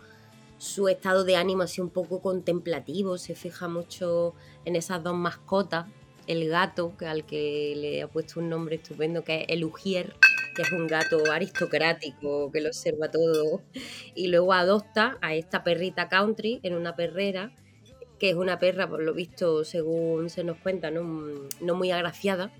[0.58, 3.18] su estado de ánimo así un poco contemplativo.
[3.18, 5.86] Se fija mucho en esas dos mascotas.
[6.26, 10.16] El gato, que al que le ha puesto un nombre estupendo, que es el Ujier,
[10.56, 13.60] que es un gato aristocrático que lo observa todo.
[14.14, 17.52] Y luego adopta a esta perrita country en una perrera
[18.18, 21.02] que es una perra, por lo visto, según se nos cuenta, no,
[21.60, 22.50] no muy agraciada,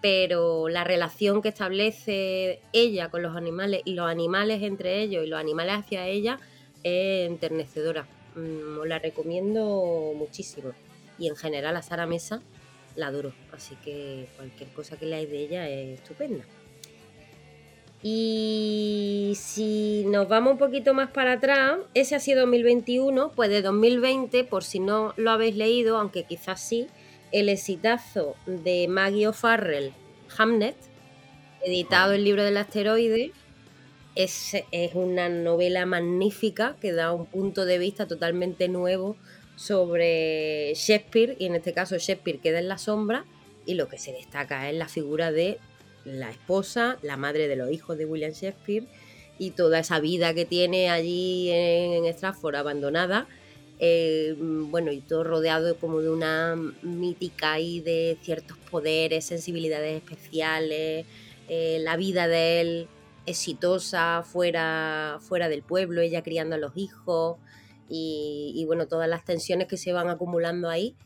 [0.00, 5.28] pero la relación que establece ella con los animales y los animales entre ellos y
[5.28, 6.38] los animales hacia ella
[6.84, 8.06] es enternecedora.
[8.36, 10.72] Mm, Os la recomiendo muchísimo.
[11.18, 12.42] Y en general a Sara Mesa
[12.96, 16.44] la adoro, así que cualquier cosa que leáis de ella es estupenda.
[18.06, 23.62] Y si nos vamos un poquito más para atrás, ese ha sido 2021, pues de
[23.62, 26.88] 2020, por si no lo habéis leído, aunque quizás sí,
[27.32, 29.94] el exitazo de Maggie O'Farrell,
[30.36, 30.76] Hamnet,
[31.64, 33.32] editado el libro del asteroide,
[34.16, 39.16] es, es una novela magnífica que da un punto de vista totalmente nuevo
[39.56, 43.24] sobre Shakespeare, y en este caso Shakespeare queda en la sombra,
[43.64, 45.58] y lo que se destaca es la figura de
[46.04, 48.86] la esposa, la madre de los hijos de William Shakespeare
[49.38, 53.26] y toda esa vida que tiene allí en Stratford abandonada.
[53.80, 61.06] eh, bueno, y todo rodeado como de una mítica y de ciertos poderes, sensibilidades especiales,
[61.48, 62.88] eh, la vida de él
[63.26, 67.38] exitosa fuera, fuera del pueblo, ella criando a los hijos
[67.88, 70.96] y, y bueno, todas las tensiones que se van acumulando ahí.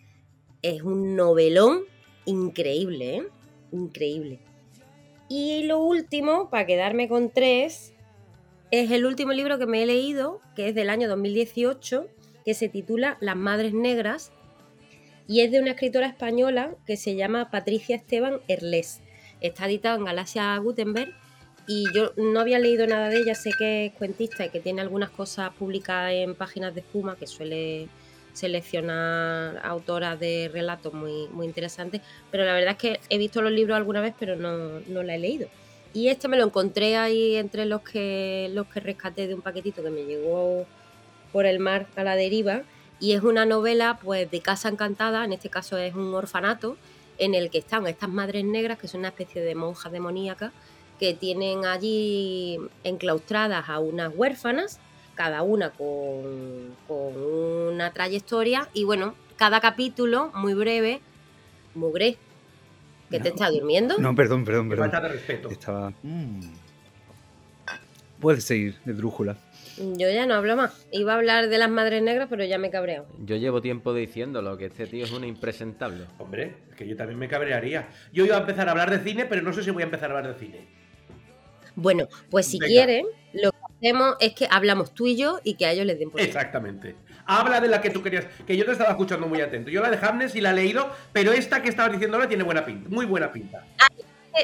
[0.62, 1.84] Es un novelón
[2.26, 3.28] increíble, ¿eh?
[3.72, 4.40] increíble.
[5.28, 7.92] Y lo último, para quedarme con tres,
[8.70, 12.08] es el último libro que me he leído, que es del año 2018,
[12.44, 14.32] que se titula Las Madres Negras,
[15.26, 19.00] y es de una escritora española que se llama Patricia Esteban Erles.
[19.40, 21.12] Está editado en Galaxia Gutenberg
[21.66, 24.80] y yo no había leído nada de ella, sé que es cuentista y que tiene
[24.80, 27.88] algunas cosas publicadas en páginas de espuma, que suele
[28.38, 33.53] seleccionar autoras de relatos muy, muy interesantes, pero la verdad es que he visto los
[33.53, 35.48] libros alguna vez, pero no, no la he leído.
[35.94, 39.83] Y este me lo encontré ahí entre los que, los que rescaté de un paquetito
[39.83, 40.66] que me llegó
[41.33, 42.62] por el mar a la deriva.
[43.01, 46.77] Y es una novela pues de casa encantada, en este caso es un orfanato,
[47.16, 50.53] en el que están estas madres negras, que son una especie de monjas demoníacas,
[50.98, 54.81] que tienen allí enclaustradas a unas huérfanas,
[55.18, 58.68] cada una con, con una trayectoria.
[58.72, 61.00] Y bueno, cada capítulo, muy breve,
[61.74, 62.16] mugre.
[63.11, 63.98] ¿Que te está durmiendo?
[63.98, 64.90] No, perdón, perdón, perdón.
[64.90, 65.50] falta de respeto.
[65.50, 65.92] Estaba.
[68.20, 69.37] Puedes seguir, de drújula.
[69.78, 70.87] Yo ya no hablo más.
[70.92, 73.07] Iba a hablar de las madres negras, pero ya me he cabreado.
[73.24, 76.04] Yo llevo tiempo diciéndolo, que este tío es un impresentable.
[76.18, 77.88] Hombre, es que yo también me cabrearía.
[78.12, 80.12] Yo iba a empezar a hablar de cine, pero no sé si voy a empezar
[80.12, 80.68] a hablar de cine.
[81.74, 82.68] Bueno, pues si Venga.
[82.68, 83.07] quieren,
[83.78, 86.20] hacemos es que hablamos tú y yo y que a ellos les den por.
[86.20, 86.94] Exactamente.
[87.26, 89.70] Habla de la que tú querías, que yo te estaba escuchando muy atento.
[89.70, 92.42] Yo la de Hamnet sí la he leído, pero esta que estabas diciendo ahora tiene
[92.42, 93.64] buena pinta, muy buena pinta.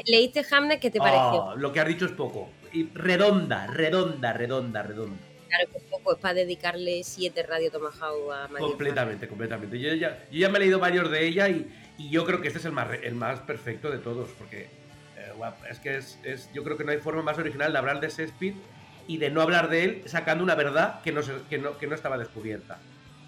[0.07, 0.79] ¿Leíste Hamnet?
[0.79, 1.51] ¿Qué te pareció?
[1.51, 2.49] Ah, lo que has dicho es poco.
[2.73, 5.15] Y redonda, redonda, redonda, redonda.
[5.47, 9.79] Claro que poco es para dedicarle siete radio Tomahawk a Maggie Completamente, completamente.
[9.79, 12.47] Yo ya, yo ya me he leído varios de ella y, y yo creo que
[12.47, 14.63] este es el más, el más perfecto de todos, porque
[15.17, 15.31] eh,
[15.69, 18.09] es que es, es- yo creo que no hay forma más original de hablar de
[18.09, 18.55] Shakespeare
[19.07, 21.95] y de no hablar de él sacando una verdad que no, que no, que no
[21.95, 22.79] estaba descubierta.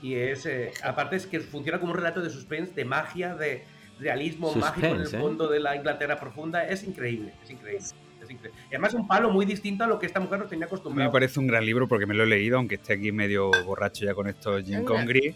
[0.01, 3.63] Y es, eh, aparte es que funciona como un relato de suspense, de magia, de
[3.99, 5.21] realismo mágico en el Suspense, ¿eh?
[5.21, 6.67] fondo de la Inglaterra profunda.
[6.67, 7.85] Es increíble, es increíble.
[8.23, 8.59] Es increíble.
[8.65, 10.67] Y además es un palo muy distinto a lo que esta mujer nos tenía A
[10.67, 11.11] mí me acostumbrado.
[11.11, 14.13] parece un gran libro porque me lo he leído, aunque esté aquí medio borracho ya
[14.13, 14.83] con estos Jim.
[14.83, 15.35] Connery.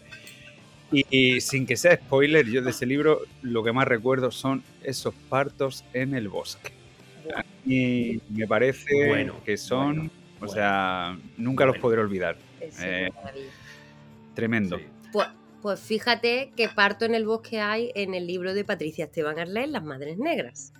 [0.92, 4.62] Y, y sin que sea spoiler, yo de ese libro lo que más recuerdo son
[4.82, 6.72] esos partos en el bosque.
[7.64, 10.10] Y me parece Bueno, que son, bueno,
[10.42, 10.54] o bueno.
[10.54, 12.36] sea, nunca los podré olvidar.
[12.60, 13.50] Es Eh, una maravilla.
[14.34, 14.78] Tremendo.
[14.78, 14.84] Sí.
[15.12, 15.28] Pues,
[15.60, 19.68] pues fíjate que parto en el bosque hay en el libro de Patricia Esteban Arlés,
[19.70, 20.72] Las Madres Negras.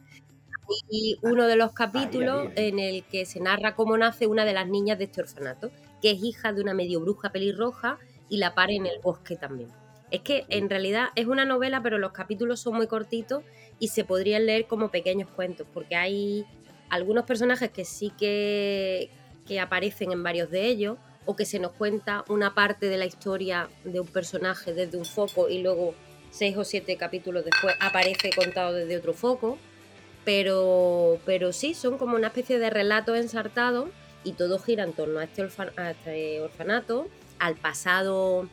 [0.89, 2.69] Y uno de los capítulos Ay, ay, ay.
[2.69, 5.71] en el que se narra cómo nace una de las niñas de este orfanato,
[6.01, 7.99] que es hija de una medio bruja pelirroja
[8.29, 9.69] y la pare en el bosque también.
[10.11, 13.43] Es que en realidad es una novela, pero los capítulos son muy cortitos
[13.79, 16.47] y se podrían leer como pequeños cuentos, porque hay
[16.89, 19.11] algunos personajes que sí que,
[19.47, 23.07] que aparecen en varios de ellos, o que se nos cuenta una parte de la
[23.07, 25.95] historia de un personaje desde un foco y luego
[26.31, 29.59] seis o siete capítulos después aparece contado desde otro foco.
[30.25, 33.91] Pero, pero sí, son como una especie de relato ensartado
[34.25, 38.49] y todo gira en torno a este, a este orfanato, al pasado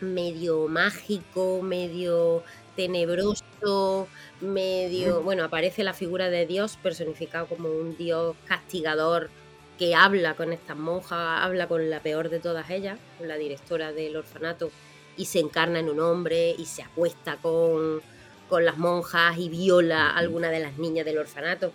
[0.00, 2.42] medio mágico, medio
[2.74, 4.08] tenebroso,
[4.40, 5.22] medio...
[5.22, 9.30] Bueno, aparece la figura de Dios personificado como un Dios castigador
[9.78, 13.92] que habla con estas monjas, habla con la peor de todas ellas, con la directora
[13.92, 14.70] del orfanato,
[15.16, 18.00] y se encarna en un hombre y se acuesta con,
[18.48, 21.72] con las monjas y viola a alguna de las niñas del orfanato.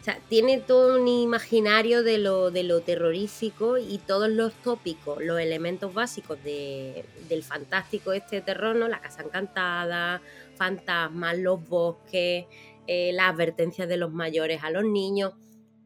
[0.00, 5.22] O sea, tiene todo un imaginario de lo, de lo terrorífico y todos los tópicos,
[5.22, 8.88] los elementos básicos de- del fantástico este terror, ¿no?
[8.88, 10.22] La casa encantada,
[10.56, 12.46] fantasmas, los bosques,
[12.86, 15.34] eh, las advertencias de los mayores a los niños.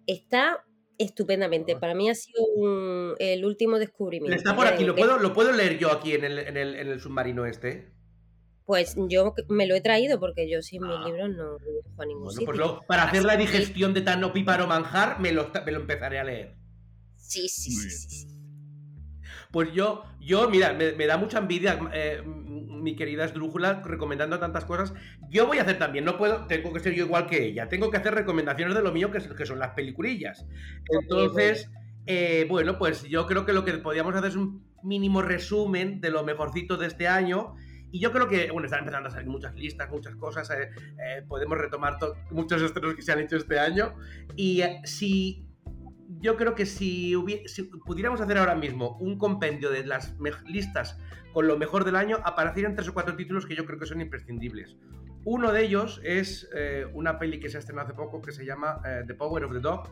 [0.07, 0.65] Está
[0.99, 1.77] estupendamente.
[1.77, 4.37] Para mí ha sido un- el último descubrimiento.
[4.37, 6.89] Está por aquí, ¿lo puedo, ¿lo puedo leer yo aquí en el, en el, en
[6.89, 7.93] el submarino este?
[8.67, 11.03] Pues yo me lo he traído porque yo sin mis Ah.
[11.05, 12.47] libros no viajo a ningún Bueno, sitio.
[12.47, 16.19] pues luego, para hacer la digestión de tan opíparo manjar, me lo, me lo empezaré
[16.19, 16.57] a leer.
[17.17, 18.27] Sí, sí, sí, sí, sí.
[19.51, 22.23] Pues yo, yo mira, me, me da mucha envidia, eh,
[22.85, 24.95] mi querida esdrújula, recomendando tantas cosas.
[25.31, 27.91] Yo voy a hacer también, no puedo, tengo que ser yo igual que ella, tengo
[27.91, 30.47] que hacer recomendaciones de lo mío, que, es- que son las peliculillas.
[31.03, 31.71] Entonces,
[32.07, 36.11] eh, bueno, pues yo creo que lo que podríamos hacer es un mínimo resumen de
[36.11, 37.57] lo mejorcito de este año.
[37.91, 40.51] Y yo creo que, bueno, están empezando a salir muchas listas, muchas cosas.
[40.51, 40.69] eh,
[40.99, 43.95] eh, podemos retomar to- muchos estrenos que se han hecho este año.
[44.37, 45.47] Y si
[46.21, 47.15] yo creo que si,
[47.47, 50.15] si pudiéramos hacer ahora mismo un compendio de las
[50.47, 50.99] listas
[51.33, 54.01] con lo mejor del año, aparecerían tres o cuatro títulos que yo creo que son
[54.01, 54.77] imprescindibles.
[55.25, 58.45] Uno de ellos es eh, una peli que se ha estrenado hace poco que se
[58.45, 59.89] llama eh, The Power of the Dog.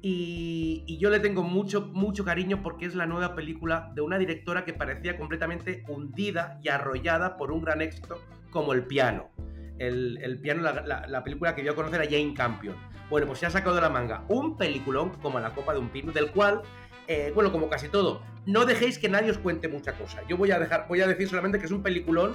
[0.00, 4.16] Y, y yo le tengo mucho, mucho cariño porque es la nueva película de una
[4.18, 9.30] directora que parecía completamente hundida y arrollada por un gran éxito como El Piano.
[9.78, 12.76] el, el piano, la, la- la película que dio a conocer a Jane Campion.
[13.10, 15.88] Bueno, pues se ha sacado de la manga un peliculón como La Copa de un
[15.88, 16.62] Pino, del cual,
[17.06, 20.22] eh, bueno, como casi todo, no dejéis que nadie os cuente mucha cosa.
[20.28, 22.34] Yo voy a, dejar, voy a decir solamente que es un peliculón,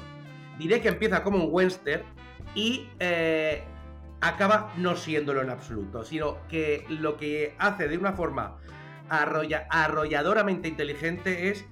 [0.58, 2.04] diré que empieza como un western
[2.56, 3.64] y eh,
[4.22, 8.58] acaba no siéndolo en absoluto, sino que lo que hace de una forma
[9.10, 11.66] arrolla- arrolladoramente inteligente es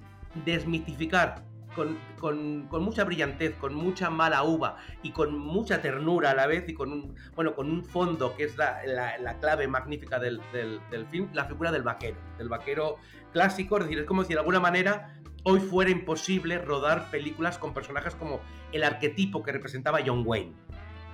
[0.44, 1.44] desmitificar
[1.74, 6.68] con, con- mucha brillantez, con mucha mala uva y con mucha ternura a la vez
[6.68, 10.40] y con un, bueno, con un fondo que es la, la- la clave magnífica del,
[10.52, 12.96] del- del film, la figura del vaquero, del vaquero
[13.32, 15.14] clásico, es decir, es como si de alguna manera
[15.44, 18.40] hoy fuera imposible rodar películas con personajes como
[18.72, 20.52] el arquetipo que representaba John Wayne.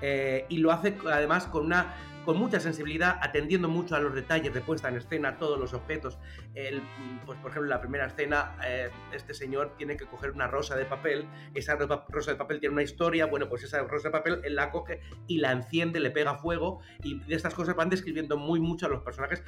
[0.02, 1.94] Eh, y lo hace además con una
[2.24, 6.18] con mucha sensibilidad, atendiendo mucho a los detalles de puesta en escena, todos los objetos.
[6.54, 6.82] El,
[7.24, 10.76] pues, por ejemplo, en la primera escena, eh, este señor tiene que coger una rosa
[10.76, 11.24] de papel.
[11.54, 13.24] Esa ro- rosa de papel tiene una historia.
[13.24, 16.80] Bueno, pues esa rosa de papel él la coge y la enciende, le pega fuego.
[17.02, 19.42] Y de estas cosas van describiendo muy mucho a los personajes.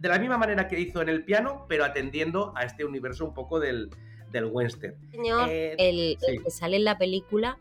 [0.00, 3.34] De la misma manera que hizo en el piano, pero atendiendo a este universo un
[3.34, 3.90] poco del,
[4.32, 4.96] del western.
[5.12, 6.38] Señor, Eh, el, el sí.
[6.42, 7.58] que sale en la película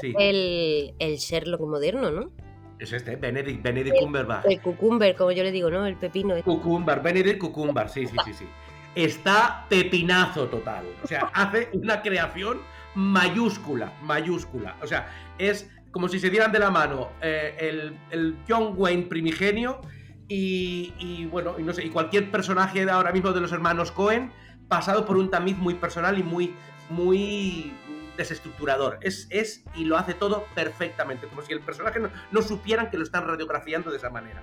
[0.00, 0.14] Sí.
[0.18, 2.30] el, el Sherlock moderno, ¿no?
[2.78, 4.46] Es este, Benedict, Benedict Cumberbatch.
[4.46, 5.86] El cucumber, como yo le digo, ¿no?
[5.86, 6.34] El pepino.
[6.42, 8.46] Cucumber, Benedict Cucumber, sí, sí, sí, sí.
[8.94, 10.84] Está pepinazo total.
[11.02, 12.60] O sea, hace una creación
[12.94, 14.76] mayúscula, mayúscula.
[14.82, 19.04] O sea, es como si se dieran de la mano eh, el, el John Wayne
[19.04, 19.80] primigenio
[20.26, 23.92] y, y, bueno, y no sé, y cualquier personaje de ahora mismo de los hermanos
[23.92, 24.32] Cohen
[24.68, 26.54] pasado por un tamiz muy personal y muy,
[26.88, 27.74] muy
[29.00, 32.96] Es, es y lo hace todo perfectamente, como si el personaje no, no supieran que
[32.98, 34.42] lo están radiografiando de esa manera.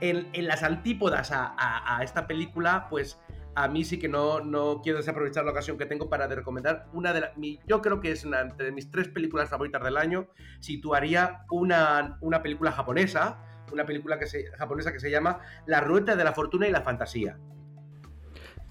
[0.00, 3.18] En, en las antípodas a, a- esta película, pues
[3.54, 7.12] a mí sí que no, no quiero desaprovechar la ocasión que tengo para recomendar una
[7.12, 7.30] de las...
[7.66, 10.26] Yo creo que es una entre mis tres películas favoritas del año.
[10.58, 13.38] Situaría una, una película japonesa,
[13.72, 16.80] una película que se, japonesa que se llama La Rueda de la Fortuna y la
[16.82, 17.38] Fantasía.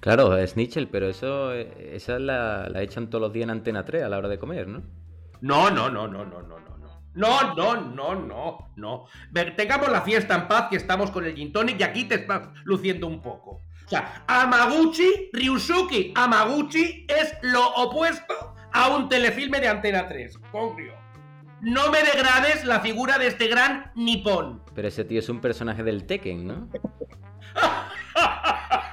[0.04, 3.86] Claro, es Nichel, pero eso eh, esa la, la echan todos los días en Antena
[3.86, 4.84] 3 a la hora de comer, ¿no?
[5.40, 6.78] No, no, no, no, no, no, no.
[6.78, 7.04] no.
[7.16, 9.06] No, no, no, no,
[9.56, 12.50] Tengamos la fiesta en paz, que estamos con el gin tonic y aquí te estás
[12.66, 13.62] luciendo un poco.
[13.86, 20.38] O sea, Amaguchi, Ryusuke Amaguchi es lo opuesto a un telefilme de Antena 3.
[20.52, 20.96] Congrio.
[21.62, 24.64] No me degrades la figura de este gran nipón.
[24.76, 26.68] Pero ese tío es un personaje del Tekken, ¿no?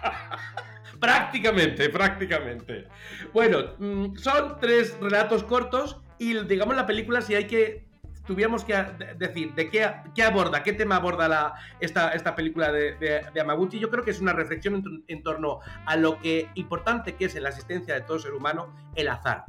[1.00, 2.86] prácticamente, prácticamente.
[3.32, 7.90] Bueno, mm, son tres relatos cortos y digamos la película si hay que
[8.26, 12.70] tuviéramos que de- decir de qué, qué aborda, qué tema aborda la, esta, esta película
[12.70, 17.16] de, de, Amaguchi, yo creo que es una reflexión en torno a lo que importante
[17.16, 19.46] que es en la existencia de todo ser humano el azar.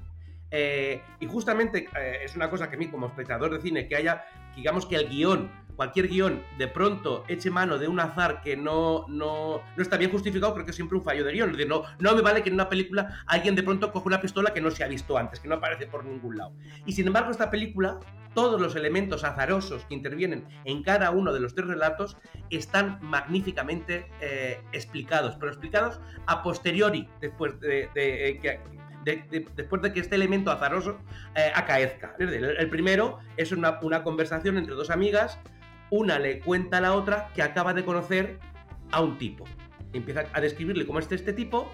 [0.49, 3.95] Eh, y justamente eh, es una cosa que a mí como espectador de cine que
[3.95, 4.25] haya,
[4.55, 5.51] digamos que el guion,
[5.81, 10.11] cualquier guion, de pronto eche mano de un azar que no, no, no está bien
[10.11, 11.57] justificado, creo que es siempre un fallo de guion.
[11.67, 14.61] No, no me vale que en una película alguien de pronto coge una pistola que
[14.61, 16.53] no se ha visto antes, que no aparece por ningún lado.
[16.85, 17.97] Y sin embargo, esta película,
[18.35, 22.15] todos los elementos azarosos que intervienen en cada uno de los tres relatos
[22.51, 29.99] están magníficamente eh, explicados, pero explicados a posteriori, después de, de, eh, después de que
[29.99, 30.99] este elemento azaroso
[31.33, 32.15] eh, acaezca.
[32.19, 35.39] El, el primero es una, una conversación entre dos amigas,
[35.91, 38.39] una le cuenta a la otra que acaba de conocer
[38.91, 39.45] a un tipo.
[39.93, 41.71] Empieza a describirle cómo es este tipo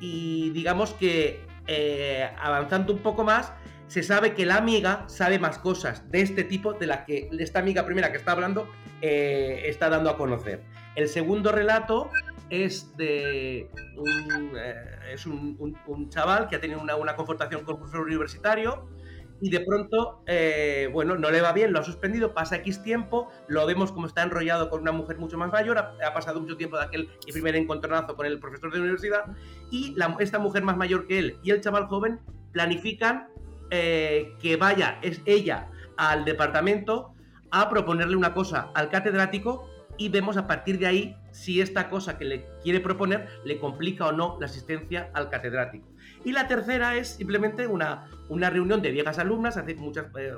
[0.00, 3.52] y digamos que eh, avanzando un poco más,
[3.88, 7.58] se sabe que la amiga sabe más cosas de este tipo de la que esta
[7.58, 8.70] amiga primera que está hablando
[9.00, 10.62] eh, está dando a conocer.
[10.94, 12.10] El segundo relato
[12.50, 14.74] es de un, eh,
[15.12, 18.88] es un, un- chaval que ha tenido una, una confrontación con un profesor universitario
[19.40, 23.30] y de pronto, eh, bueno, no le va bien, lo ha suspendido, pasa X tiempo,
[23.46, 26.56] lo vemos como está enrollado con una mujer mucho más mayor, ha, ha pasado mucho
[26.56, 29.24] tiempo de aquel primer encontronazo con el profesor de universidad
[29.70, 32.20] y esta mujer más mayor que él y el chaval joven
[32.52, 33.28] planifican
[33.70, 37.12] eh, que vaya es ella al departamento
[37.50, 39.68] a proponerle una cosa al catedrático
[39.98, 44.06] y vemos a partir de ahí si esta cosa que le quiere proponer le complica
[44.06, 45.87] o no la asistencia al catedrático.
[46.24, 50.32] Y la tercera es simplemente una, una reunión de viejas alumnas, hace muchas, eh,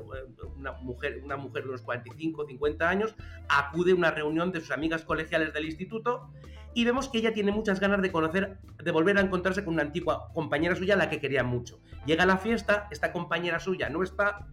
[0.56, 3.14] una, mujer, una mujer de unos 45, 50 años,
[3.48, 6.30] acude a una reunión de sus amigas colegiales del instituto
[6.74, 9.82] y vemos que ella tiene muchas ganas de conocer, de volver a encontrarse con una
[9.82, 11.80] antigua compañera suya, a la que quería mucho.
[12.06, 14.46] Llega a la fiesta, esta compañera suya no está,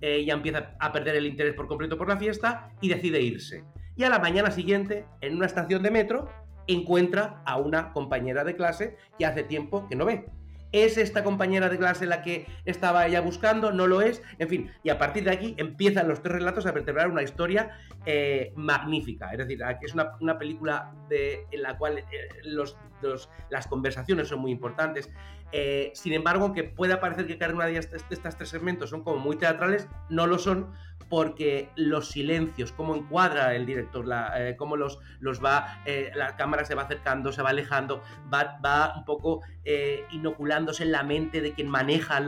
[0.00, 3.64] eh, ella empieza a perder el interés por completo por la fiesta y decide irse.
[3.96, 6.28] Y a la mañana siguiente, en una estación de metro,
[6.66, 10.26] encuentra a una compañera de clase que hace tiempo que no ve.
[10.70, 13.72] ¿Es esta compañera de clase la que estaba ella buscando?
[13.72, 14.22] ¿No lo es?
[14.38, 17.70] En fin, y a partir de aquí empiezan los tres relatos a vertebrar una historia
[18.04, 19.30] eh, magnífica.
[19.32, 22.04] Es decir, es una, una película de, en la cual eh,
[22.44, 25.10] los, los- las conversaciones son muy importantes.
[25.52, 28.90] Eh, sin embargo, aunque pueda parecer que cada una de estas, de estas tres segmentos
[28.90, 30.70] son como muy teatrales, no lo son
[31.08, 34.04] porque los silencios, cómo encuadra el director,
[34.36, 38.58] eh, cómo los, los va, eh, la cámara se va acercando, se va alejando, va,
[38.62, 42.20] va un poco eh, inoculándose en la mente de quien maneja,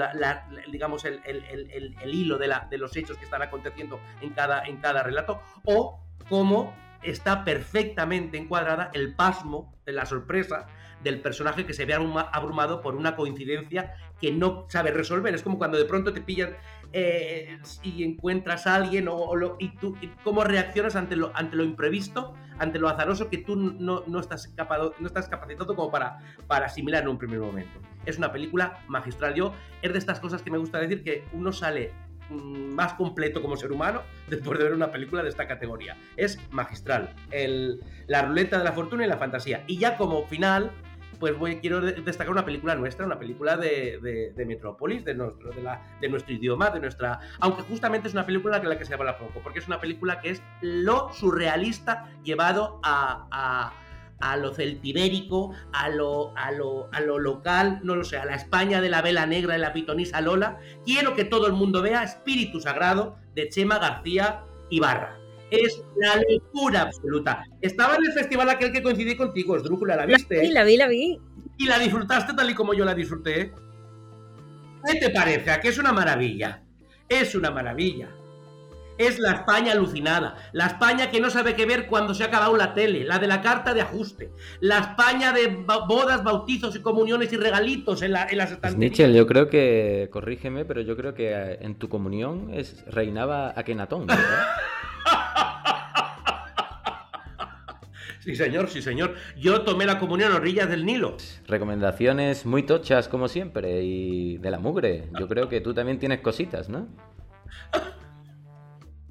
[0.72, 4.62] digamos, el, el- el- el- hilo de, de los hechos que están aconteciendo en cada,
[4.64, 6.00] en cada relato, o
[6.30, 10.66] cómo está perfectamente encuadrada el pasmo, la sorpresa
[11.02, 15.34] del personaje que se ve abruma- abrumado por una coincidencia que no sabe resolver.
[15.34, 16.56] Es como cuando de pronto te pillan
[16.92, 21.64] eh, y encuentras a alguien o, lo- y tú cómo reaccionas ante lo, ante lo
[21.64, 26.18] imprevisto, ante lo azaroso que tú no, no estás, capado, no estás capacitado como para,
[26.46, 27.80] para asimilar en un primer momento.
[28.06, 29.34] Es una película magistral.
[29.34, 31.92] Yo es de estas cosas que me gusta decir que uno sale
[32.28, 35.96] mm, más completo como ser humano después de ver una película de esta categoría.
[36.16, 37.14] Es magistral.
[37.30, 39.62] El- la ruleta de la fortuna y la fantasía.
[39.68, 40.72] Y ya como final,
[41.20, 45.14] pues voy, quiero de- destacar una película nuestra, una película de, de, de Metrópolis, de
[45.14, 47.20] nuestro, de, la, de nuestro idioma, de nuestra...
[47.38, 50.20] Aunque justamente es una película de la que se habla poco, porque es una película
[50.20, 53.28] que es lo surrealista llevado a...
[53.30, 53.72] a
[54.22, 58.34] a lo celtibérico, a lo, a, lo, a lo local, no lo sé, a la
[58.34, 60.58] España de la vela negra y la pitonisa Lola.
[60.84, 65.19] Quiero que todo el mundo vea Espíritu Sagrado de Chema García Ibarra.
[65.50, 67.44] Es la locura absoluta.
[67.60, 70.46] Estaba en el festival aquel que coincidí contigo, Esdrújula, ¿la viste?
[70.46, 71.18] Sí, la vi, la vi.
[71.58, 73.52] y la disfrutaste tal y como yo la disfruté.
[74.86, 75.50] ¿Qué te parece?
[75.50, 76.62] ¿A que es una maravilla?
[77.08, 78.08] Es una maravilla.
[78.96, 82.54] Es la España alucinada, la España que no sabe qué ver cuando se ha acabado
[82.56, 84.30] la tele, la de la carta de ajuste,
[84.60, 85.46] la España de
[85.88, 88.90] bodas, bautizos y comuniones y regalitos en, la- en las Pues, estanterías.
[88.90, 93.54] Mitchell, yo creo que, corrígeme, pero yo creo que eh, en tu comunión es, reinaba
[93.56, 94.22] Akenatón, ¿verdad?
[98.20, 99.14] Sí, señor, sí, señor.
[99.36, 101.16] Yo tomé la comunión a orillas del Nilo.
[101.46, 105.08] Recomendaciones muy tochas, como siempre, y de la mugre.
[105.18, 106.88] Yo creo que tú también tienes cositas, ¿no?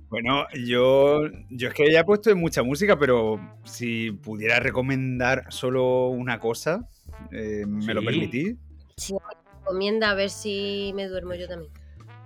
[0.10, 6.08] Bueno, yo, yo es que ya he puesto mucha música, pero si pudiera recomendar solo
[6.08, 6.88] una cosa,
[7.32, 8.58] eh, ¿me lo permitís?
[8.98, 9.16] Sí,
[9.60, 11.72] recomienda a ver si me duermo yo también.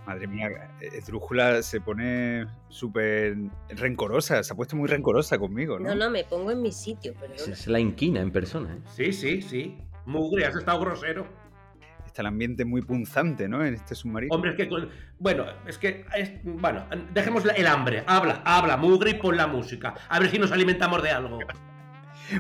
[0.06, 0.50] Madre mía,
[0.82, 3.38] Esdrújula se pone súper
[3.70, 5.90] rencorosa, se ha puesto muy rencorosa conmigo, ¿no?
[5.90, 7.54] No, no, me pongo en mi sitio, Es, perdona.
[7.54, 8.80] es la inquina en persona, ¿eh?
[8.94, 9.78] Sí, sí, sí.
[10.06, 11.26] Mugre, has estado grosero.
[12.06, 13.66] Está el ambiente muy punzante, ¿no?
[13.66, 14.36] En este submarino.
[14.36, 14.68] Hombre, es que.
[14.68, 14.90] con-
[15.20, 16.06] Bueno, es que.
[16.16, 18.04] es- bueno, dejemos el hambre.
[18.06, 19.96] Habla, habla, mugre y pon la música.
[20.10, 21.40] A ver si nos alimentamos de algo.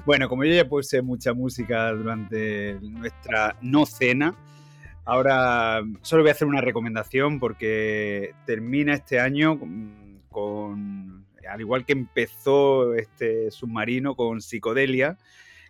[0.05, 4.34] Bueno, como yo ya puse mucha música durante nuestra no cena,
[5.06, 9.60] ahora solo voy a hacer una recomendación porque termina este año
[10.30, 15.18] con, al igual que empezó este submarino con psicodelia,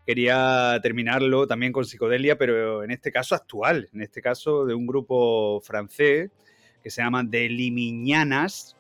[0.06, 4.86] quería terminarlo también con psicodelia, pero en este caso actual, en este caso de un
[4.86, 6.32] grupo francés
[6.82, 8.78] que se llama De Limiñanas,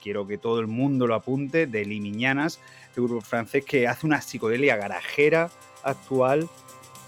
[0.00, 4.20] quiero que todo el mundo lo apunte, De Limiñanas, este grupo francés que hace una
[4.20, 5.50] psicodelia garajera
[5.82, 6.48] actual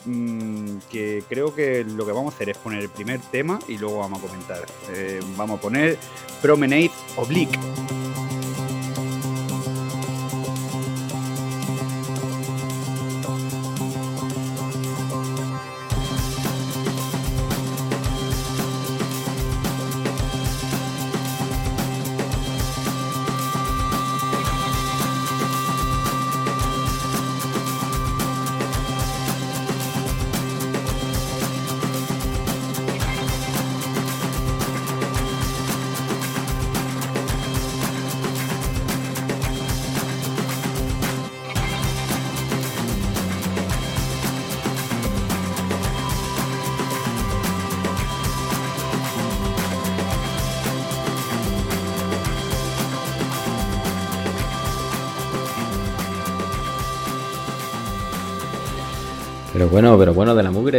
[0.04, 3.78] mm, que creo que lo que vamos a hacer es poner el primer tema y
[3.78, 4.64] luego vamos a comentar.
[4.90, 5.98] Eh, vamos a poner
[6.40, 7.58] Promenade Oblique.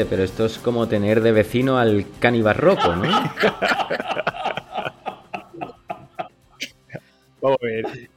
[0.04, 3.04] Pero esto es como tener de vecino al cani barroco, ¿no?
[7.42, 8.10] Vamos a ver.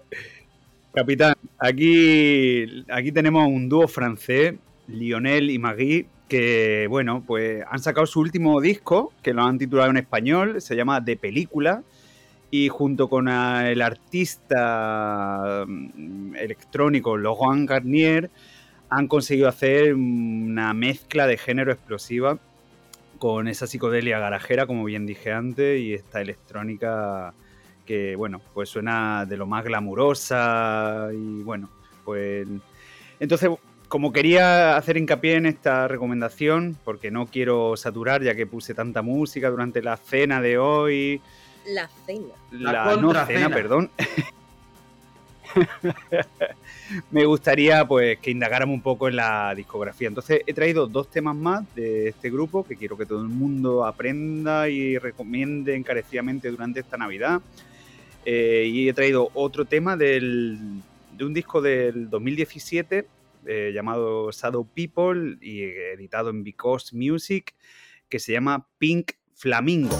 [0.92, 4.54] Capitán, aquí, aquí tenemos un dúo francés,
[4.88, 9.90] Lionel y Magui, que, bueno, pues han sacado su último disco, que lo han titulado
[9.90, 11.84] en español, se llama De Película,
[12.50, 18.30] y junto con el artista mm, electrónico Laurent Garnier,
[18.90, 22.38] han conseguido hacer una mezcla de género explosiva
[23.18, 27.34] con esa psicodelia garajera, como bien dije antes, y esta electrónica
[27.84, 31.68] que, bueno, pues suena de lo más glamurosa y bueno,
[32.04, 32.46] pues...
[33.18, 33.50] Entonces,
[33.88, 39.02] como quería hacer hincapié en esta recomendación, porque no quiero saturar ya que puse tanta
[39.02, 41.20] música durante la cena de hoy,
[41.66, 42.34] La cena.
[42.52, 43.90] La la, no cena, perdón.
[47.10, 50.08] Me gustaría pues que indagáramos un poco en la discografía.
[50.08, 53.84] Entonces he traído dos temas más de este grupo que quiero que todo el mundo
[53.84, 57.40] aprenda y recomiende encarecidamente durante esta Navidad.
[58.24, 60.18] Eh, y he traído otro tema de
[61.20, 63.06] un disco del 2017
[63.46, 67.54] eh, llamado Shadow People y editado en Because Music
[68.08, 69.96] que se llama Pink Flamingo.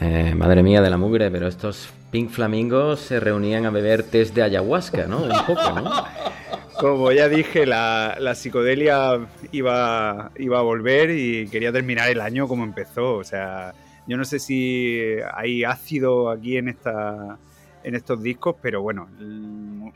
[0.00, 4.34] Eh, madre mía de la mugre, pero estos Pink Flamingos se reunían a beber test
[4.34, 5.22] de ayahuasca, ¿no?
[5.22, 6.04] Un poco, ¿no?
[6.80, 12.46] Como ya dije, la, la psicodelia iba, iba a volver y quería terminar el año
[12.46, 13.14] como empezó.
[13.14, 13.72] O sea,
[14.06, 15.00] yo no sé si
[15.32, 17.38] hay ácido aquí en, esta,
[17.82, 19.08] en estos discos, pero bueno,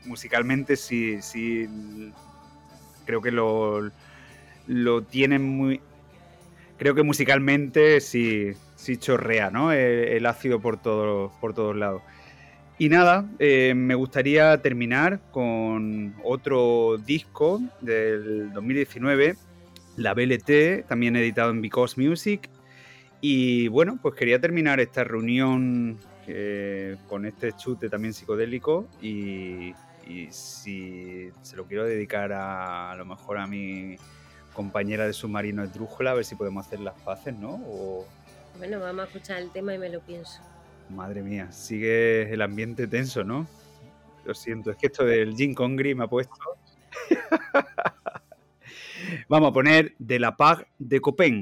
[0.05, 1.67] musicalmente sí, sí
[3.05, 3.91] creo que lo,
[4.67, 5.81] lo tienen muy...
[6.77, 9.71] Creo que musicalmente sí, sí chorrea, ¿no?
[9.71, 12.01] El, ácido por, todo, por todos lados.
[12.79, 19.35] Y nada, eh, me gustaría terminar con otro disco del 2019,
[19.97, 22.49] la BLT, también editado en Because Music.
[23.21, 29.73] Y bueno, pues quería terminar esta reunión eh, con este chute también psicodélico y,
[30.31, 33.95] si se lo quiero dedicar a, lo mejor a mi
[34.53, 37.61] compañera de submarino esdrújula, a ver si podemos hacer las paces, ¿no?
[38.57, 40.39] Bueno, vamos a escuchar el tema y me lo pienso.
[40.89, 43.47] Madre mía, sigue el ambiente tenso, ¿no?
[44.25, 46.35] Lo siento, es que esto del Jim Congri me ha puesto.
[49.27, 51.41] Vamos a poner de la Pag de Copen.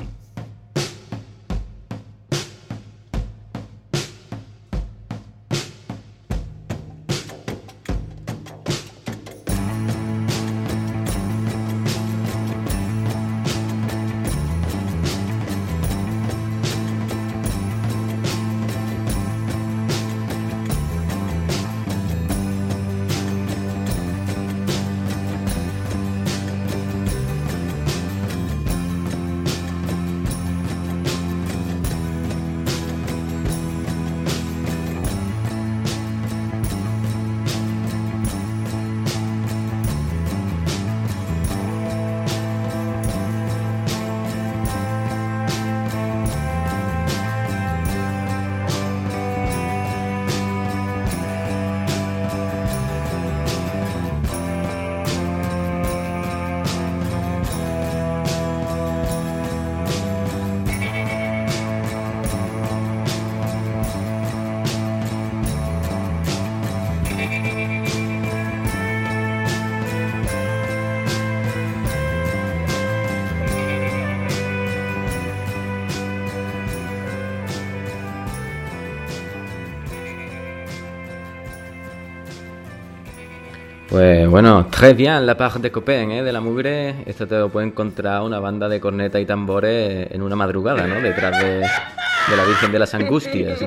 [84.00, 86.24] Pues bueno, très bien la part de Copen, ¿eh?
[86.24, 87.04] De la mugre.
[87.06, 91.02] Esto te lo puede encontrar una banda de corneta y tambores en una madrugada, ¿no?
[91.02, 93.60] Detrás de, la Virgen de las Angustias.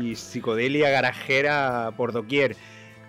[0.00, 2.54] Y psicodelia garajera por doquier.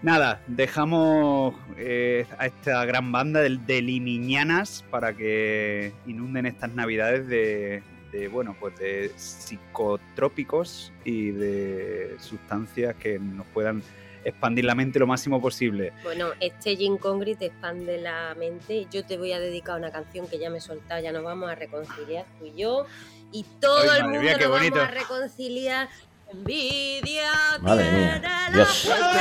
[0.02, 7.28] Nada, dejamos eh, a esta gran banda de, de limiñanas para que inunden estas navidades
[7.28, 13.84] de, de, bueno, pues de psicotrópicos y de sustancias que nos puedan
[14.26, 15.94] expandir la mente lo máximo posible.
[16.04, 18.88] Bueno, este Jim Congri te expande la mente.
[18.92, 21.50] Yo te voy a dedicar una canción que ya me he soltado, ya nos vamos
[21.50, 22.86] a reconciliar tú y yo.
[23.32, 24.76] Y todo Ay, el mundo mía, nos bonito.
[24.76, 25.90] vamos a reconciliar.
[26.32, 28.84] Envidia Madre mía, tiene la Dios.
[28.86, 29.12] fuerza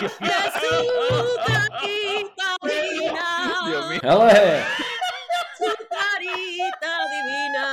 [0.00, 0.08] de
[6.22, 7.64] señorita divina.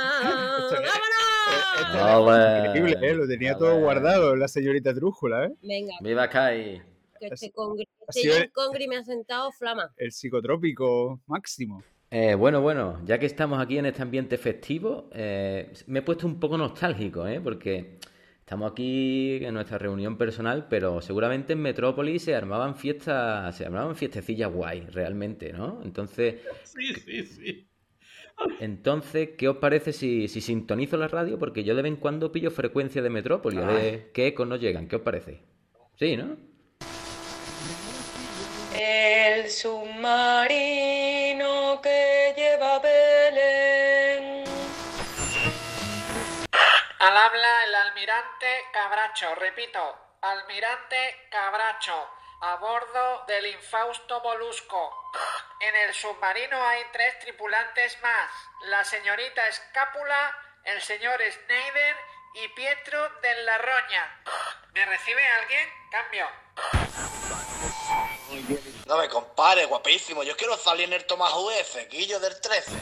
[1.94, 2.24] ¡Vámonos!
[2.24, 2.66] Pues.
[2.66, 3.82] Increíble, eh, lo tenía todo pues.
[3.82, 5.46] guardado la señorita Trújula.
[5.46, 5.52] ¿eh?
[5.62, 5.94] Venga.
[6.00, 6.82] Viva Kai.
[7.20, 9.92] Este congri, este congri me ha sentado flama.
[9.96, 11.82] El psicotrópico máximo.
[12.10, 16.26] Eh, bueno, bueno, ya que estamos aquí en este ambiente festivo, eh, me he puesto
[16.26, 17.40] un poco nostálgico, ¿eh?
[17.40, 17.98] porque
[18.40, 23.94] estamos aquí en nuestra reunión personal, pero seguramente en Metrópolis se armaban fiestas, se armaban
[23.94, 25.80] fiestecillas guay, realmente, ¿no?
[25.84, 27.69] Entonces, sí, sí, sí
[28.60, 31.38] entonces, ¿qué os parece si, si sintonizo la radio?
[31.38, 34.60] Porque yo de vez en cuando pillo frecuencia de Metrópolis, a ver qué ecos nos
[34.60, 35.42] llegan, ¿qué os parece?
[35.98, 36.36] Sí, ¿no?
[38.78, 41.00] El submarino
[41.82, 44.44] que lleva Belén.
[47.00, 49.80] Al habla el almirante Cabracho, repito,
[50.22, 50.96] almirante
[51.30, 52.08] Cabracho,
[52.42, 54.94] a bordo del infausto molusco.
[55.60, 58.30] En el submarino hay tres tripulantes más,
[58.62, 60.34] la señorita Escápula,
[60.64, 61.96] el señor Schneider
[62.34, 64.22] y Pietro de la Roña.
[64.72, 65.68] ¿Me recibe alguien?
[65.90, 66.26] Cambio.
[68.86, 70.22] No me compare, guapísimo.
[70.22, 72.72] Yo quiero salir en el Tomás UF, Guillo del 13.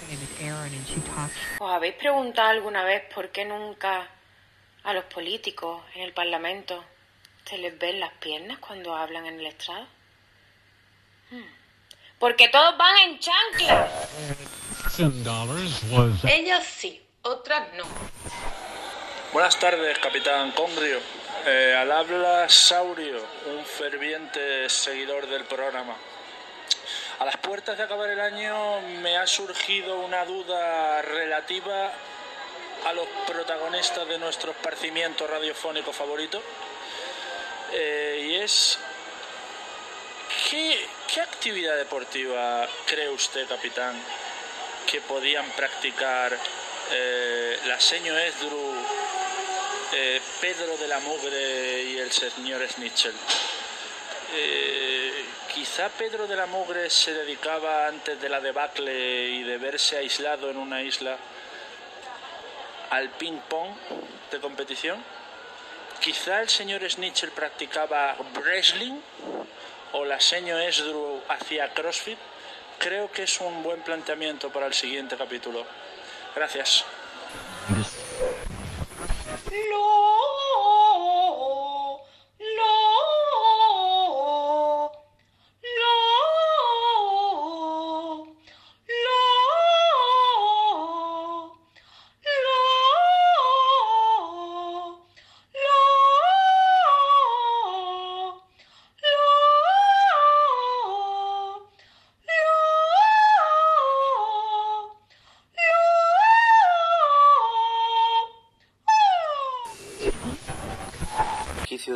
[1.59, 4.09] ¿Os habéis preguntado alguna vez por qué nunca
[4.85, 6.85] a los políticos en el Parlamento
[7.45, 9.89] se les ven las piernas cuando hablan en el estrado?
[11.31, 11.57] Hmm.
[12.19, 13.91] Porque todos van en chanclas.
[16.25, 17.85] Ellas sí, otras no.
[19.33, 20.99] Buenas tardes, capitán Congrio.
[21.47, 25.97] Eh, al habla Saurio, un ferviente seguidor del programa.
[27.21, 31.93] A las puertas de acabar el año me ha surgido una duda relativa
[32.87, 36.43] a los protagonistas de nuestro esparcimiento radiofónico favorito.
[37.73, 38.79] Eh, y es,
[40.51, 43.96] ¿qué, ¿qué actividad deportiva cree usted, capitán,
[44.86, 46.36] que podían practicar
[46.90, 48.74] eh, la seño Esdru,
[49.92, 53.14] eh, Pedro de la Mugre y el señor Snitchell?
[54.34, 59.96] Eh, quizá Pedro de la Mugre se dedicaba antes de la debacle y de verse
[59.96, 61.16] aislado en una isla
[62.90, 63.70] al ping pong
[64.30, 65.02] de competición.
[66.00, 69.00] Quizá el señor Snitchell practicaba wrestling
[69.93, 72.18] o la señor Esdru hacía crossfit.
[72.78, 75.64] Creo que es un buen planteamiento para el siguiente capítulo.
[76.34, 76.84] Gracias.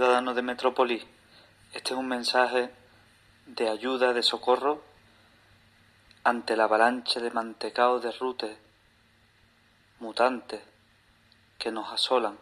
[0.03, 1.07] Ciudadanos de Metrópolis,
[1.73, 2.73] este es un mensaje
[3.47, 4.83] de ayuda, de socorro
[6.25, 8.59] ante la avalancha de mantecao de rutes
[10.01, 10.61] mutantes
[11.57, 12.37] que nos asolan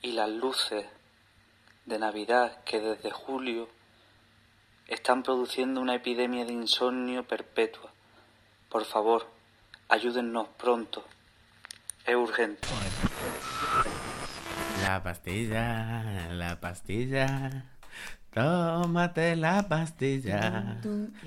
[0.00, 0.86] y las luces
[1.84, 3.68] de Navidad que desde julio
[4.88, 7.90] están produciendo una epidemia de insomnio perpetua.
[8.70, 9.26] Por favor,
[9.90, 11.04] ayúdennos pronto.
[12.06, 12.66] Es urgente.
[14.84, 17.64] La pastilla, la pastilla.
[18.34, 20.76] Tómate la pastilla.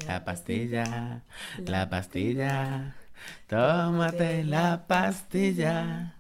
[0.05, 1.22] La pastilla,
[1.66, 2.93] la pastilla.
[3.47, 6.14] Tómate la pastilla.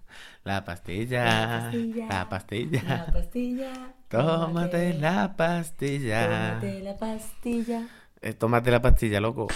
[0.43, 1.69] La pastilla,
[2.09, 2.81] la pastilla.
[2.87, 3.93] La pastilla.
[4.09, 6.21] Tómate la pastilla.
[6.57, 7.81] Tómate la pastilla.
[8.19, 9.47] Eh, Tómate la pastilla, loco.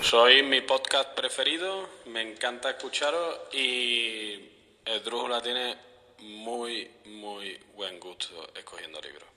[0.00, 4.50] Soy mi podcast preferido, me encanta escucharos y
[4.84, 5.76] Esdrújula tiene
[6.18, 9.28] muy, muy buen gusto escogiendo libros.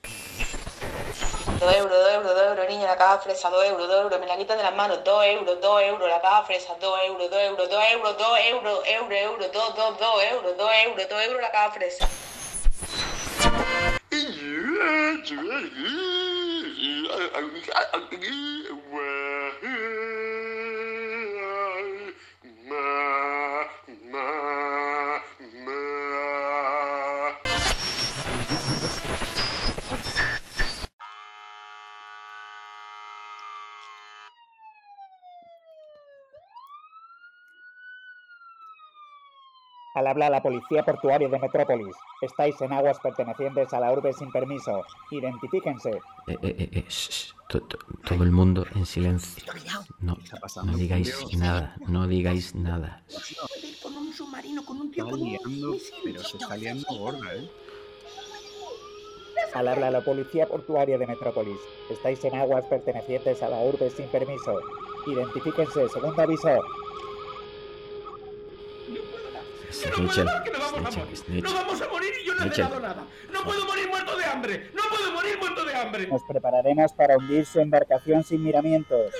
[1.60, 4.26] Dos euros, dos euros, dos euros, niña, la caja fresa, dos euros, dos euros, me
[4.26, 7.40] la quitan de las manos, dos euros, dos euros, la caja fresa, dos euros, dos
[7.40, 11.40] euros, dos euros, dos euros, euro, euro, dos, dos, dos euros, dos euros, dos euros,
[11.40, 12.08] la caja fresa.
[39.98, 41.96] A habla la policía portuaria de Metrópolis.
[42.22, 44.84] Estáis en aguas pertenecientes a la urbe sin permiso.
[45.10, 45.90] Identifíquense.
[46.28, 46.84] Eh, eh, eh,
[47.48, 49.42] to- to- todo el mundo en silencio.
[50.00, 50.16] No,
[50.64, 53.02] no digáis nada, no digáis nada.
[53.82, 55.94] Con un submarino, con un tío, Está con un liando, misil.
[56.04, 57.50] pero se está liando gorda, ¿eh?
[59.54, 61.58] Al habla a la policía portuaria de Metrópolis.
[61.90, 64.60] Estáis en aguas pertenecientes a la urbe sin permiso.
[65.06, 65.88] Identifíquense.
[65.88, 66.48] Segundo aviso.
[69.72, 70.90] Snitchell, que no
[72.38, 72.64] Snitchell.
[72.68, 73.06] No no nada.
[73.32, 74.70] No puedo morir muerto de hambre.
[74.74, 76.06] No puedo morir muerto de hambre.
[76.06, 79.12] Nos prepararemos para hundir su embarcación sin miramientos.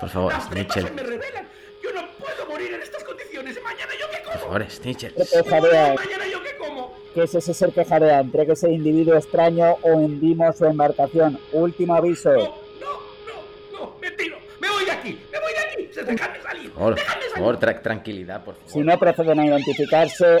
[0.00, 1.48] Por favor, Las tripas Snitchell, se me revelan.
[1.82, 3.58] Yo no puedo morir en estas condiciones.
[3.62, 4.44] Mañana yo qué por como.
[4.44, 4.70] favor.
[4.70, 5.94] Ser que jadea.
[5.94, 6.94] Mañana yo qué como.
[7.14, 8.20] ¿Qué es ese ser que jadea?
[8.20, 11.38] Entregue ese individuo extraño o hundimos su embarcación.
[11.52, 12.32] Último aviso.
[12.32, 12.54] No,
[16.76, 16.98] Por
[17.34, 18.70] favor, tra- tranquilidad, por favor.
[18.70, 20.38] Si no proceden a identificarse,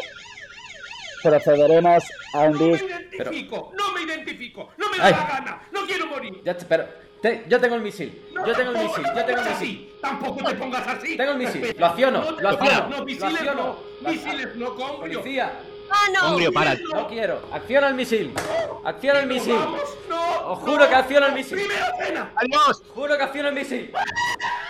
[1.22, 2.78] procederemos a hundir.
[3.16, 3.72] Pero- Identifico.
[3.76, 4.70] No me identifico.
[4.76, 5.12] No me da Ay.
[5.12, 5.62] la gana.
[5.72, 6.40] No quiero morir.
[6.44, 6.86] Ya, te- pero,
[7.22, 9.92] te- yo tengo el misil, yo tengo el misil, yo tengo el misil.
[10.02, 11.16] Tampoco te pongas así.
[11.16, 13.76] Tengo el misil, lo acciono, No lo acciono, No, lo misiles acciono.
[14.02, 14.10] no.
[14.10, 15.20] Misiles no, Congrio.
[15.20, 15.52] Policía.
[15.88, 16.52] ¡Ah, no!
[16.52, 16.74] Para.
[16.74, 17.40] No quiero.
[17.52, 18.34] Acciona el misil.
[18.84, 19.54] Acciona el misil.
[19.54, 20.48] Vamos, no.
[20.52, 21.58] Os juro que acciona el misil.
[21.58, 22.32] Primera cena.
[22.34, 22.82] ¡Adiós!
[22.92, 23.92] Juro que acciona el misil.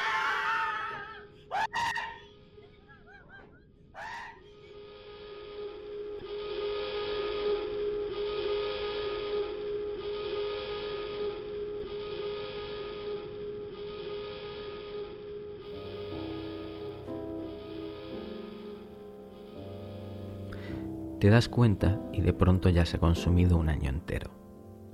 [21.19, 24.31] Te das cuenta y de pronto ya se ha consumido un año entero,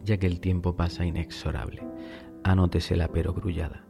[0.05, 1.83] ya que el tiempo pasa inexorable.
[2.45, 3.85] Anótese la perogrullada.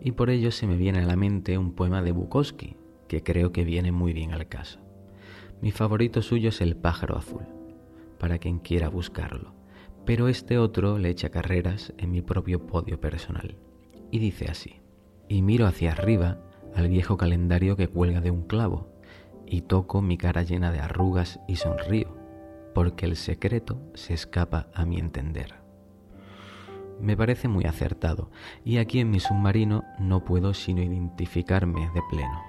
[0.00, 2.76] Y por ello se me viene a la mente un poema de Bukowski,
[3.06, 4.80] que creo que viene muy bien al caso.
[5.60, 7.44] Mi favorito suyo es El pájaro azul,
[8.18, 9.52] para quien quiera buscarlo,
[10.06, 13.56] pero este otro le echa carreras en mi propio podio personal.
[14.10, 14.80] Y dice así,
[15.28, 16.38] y miro hacia arriba
[16.74, 18.95] al viejo calendario que cuelga de un clavo,
[19.46, 22.16] y toco mi cara llena de arrugas y sonrío,
[22.74, 25.54] porque el secreto se escapa a mi entender.
[27.00, 28.30] Me parece muy acertado,
[28.64, 32.42] y aquí en mi submarino no puedo sino identificarme de pleno.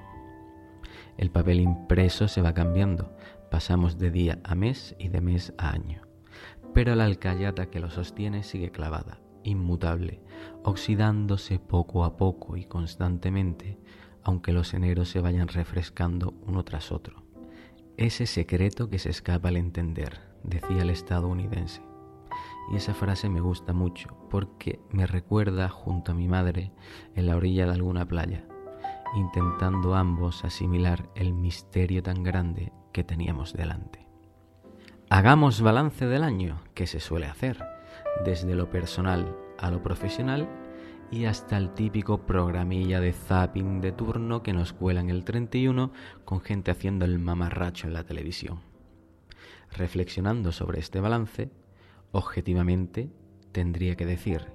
[1.18, 3.16] El papel impreso se va cambiando,
[3.50, 6.02] pasamos de día a mes y de mes a año,
[6.74, 10.22] pero la alcayata que lo sostiene sigue clavada, inmutable,
[10.64, 13.80] oxidándose poco a poco y constantemente,
[14.28, 17.24] aunque los eneros se vayan refrescando uno tras otro.
[17.96, 21.82] Ese secreto que se escapa al entender, decía el estadounidense.
[22.70, 26.74] Y esa frase me gusta mucho porque me recuerda junto a mi madre
[27.16, 28.44] en la orilla de alguna playa,
[29.16, 34.10] intentando ambos asimilar el misterio tan grande que teníamos delante.
[35.10, 37.64] Hagamos balance del año, que se suele hacer,
[38.26, 40.50] desde lo personal a lo profesional
[41.12, 45.92] y hasta el típico programilla de zapping de turno que nos cuelan el 31
[46.26, 48.62] con gente haciendo el mamarracho en la televisión.
[49.72, 51.52] Reflexionando sobre este balance,
[52.12, 53.10] objetivamente
[53.52, 54.48] tendría que decir,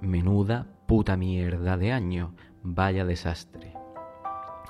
[0.00, 3.72] menuda puta mierda de año, vaya desastre.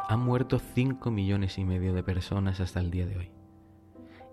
[0.08, 3.30] Han muerto 5 millones y medio de personas hasta el día de hoy.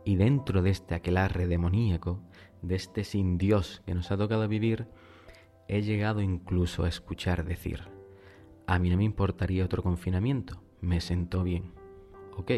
[0.04, 2.22] Y dentro de este aquelarre demoníaco,
[2.62, 4.88] de este sin Dios que nos ha tocado vivir,
[5.70, 7.82] he llegado incluso a escuchar decir,
[8.66, 11.72] a mí no me importaría otro confinamiento, me sentó bien.
[12.36, 12.52] Ok,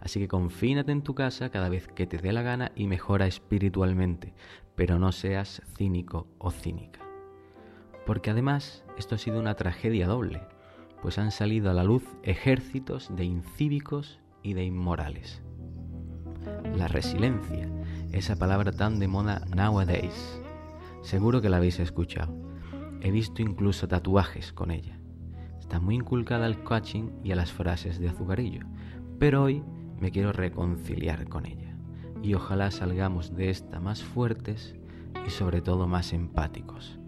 [0.00, 3.26] así que confínate en tu casa cada vez que te dé la gana y mejora
[3.26, 4.34] espiritualmente,
[4.74, 7.00] pero no seas cínico o cínica.
[8.04, 10.42] Porque además esto ha sido una tragedia doble,
[11.00, 15.42] pues han salido a la luz ejércitos de incívicos y de inmorales.
[16.76, 17.68] La resiliencia,
[18.12, 20.42] esa palabra tan de moda nowadays.
[21.02, 22.49] Seguro que la habéis escuchado.
[23.00, 24.98] He visto incluso tatuajes con ella.
[25.58, 28.62] Está muy inculcada al coaching y a las frases de azucarillo,
[29.18, 29.62] pero hoy
[29.98, 31.76] me quiero reconciliar con ella.
[32.22, 34.76] Y ojalá salgamos de esta más fuertes
[35.26, 36.98] y sobre todo más empáticos.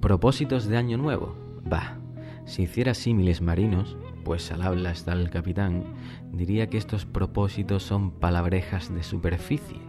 [0.00, 1.36] Propósitos de año nuevo.
[1.64, 1.98] Bah,
[2.44, 5.84] si hiciera símiles marinos, pues al habla está el capitán,
[6.32, 9.80] diría que estos propósitos son palabrejas de superficie,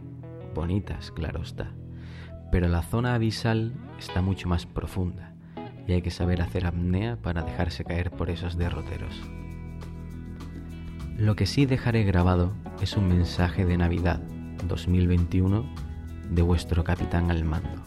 [0.53, 1.73] bonitas, claro está.
[2.51, 5.33] Pero la zona abisal está mucho más profunda
[5.87, 9.19] y hay que saber hacer apnea para dejarse caer por esos derroteros.
[11.17, 14.19] Lo que sí dejaré grabado es un mensaje de Navidad
[14.67, 15.65] 2021
[16.29, 17.83] de vuestro capitán al mando.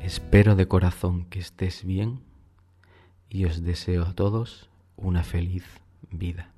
[0.00, 2.20] Espero de corazón que estés bien
[3.28, 5.64] y os deseo a todos una feliz
[6.10, 6.52] vida.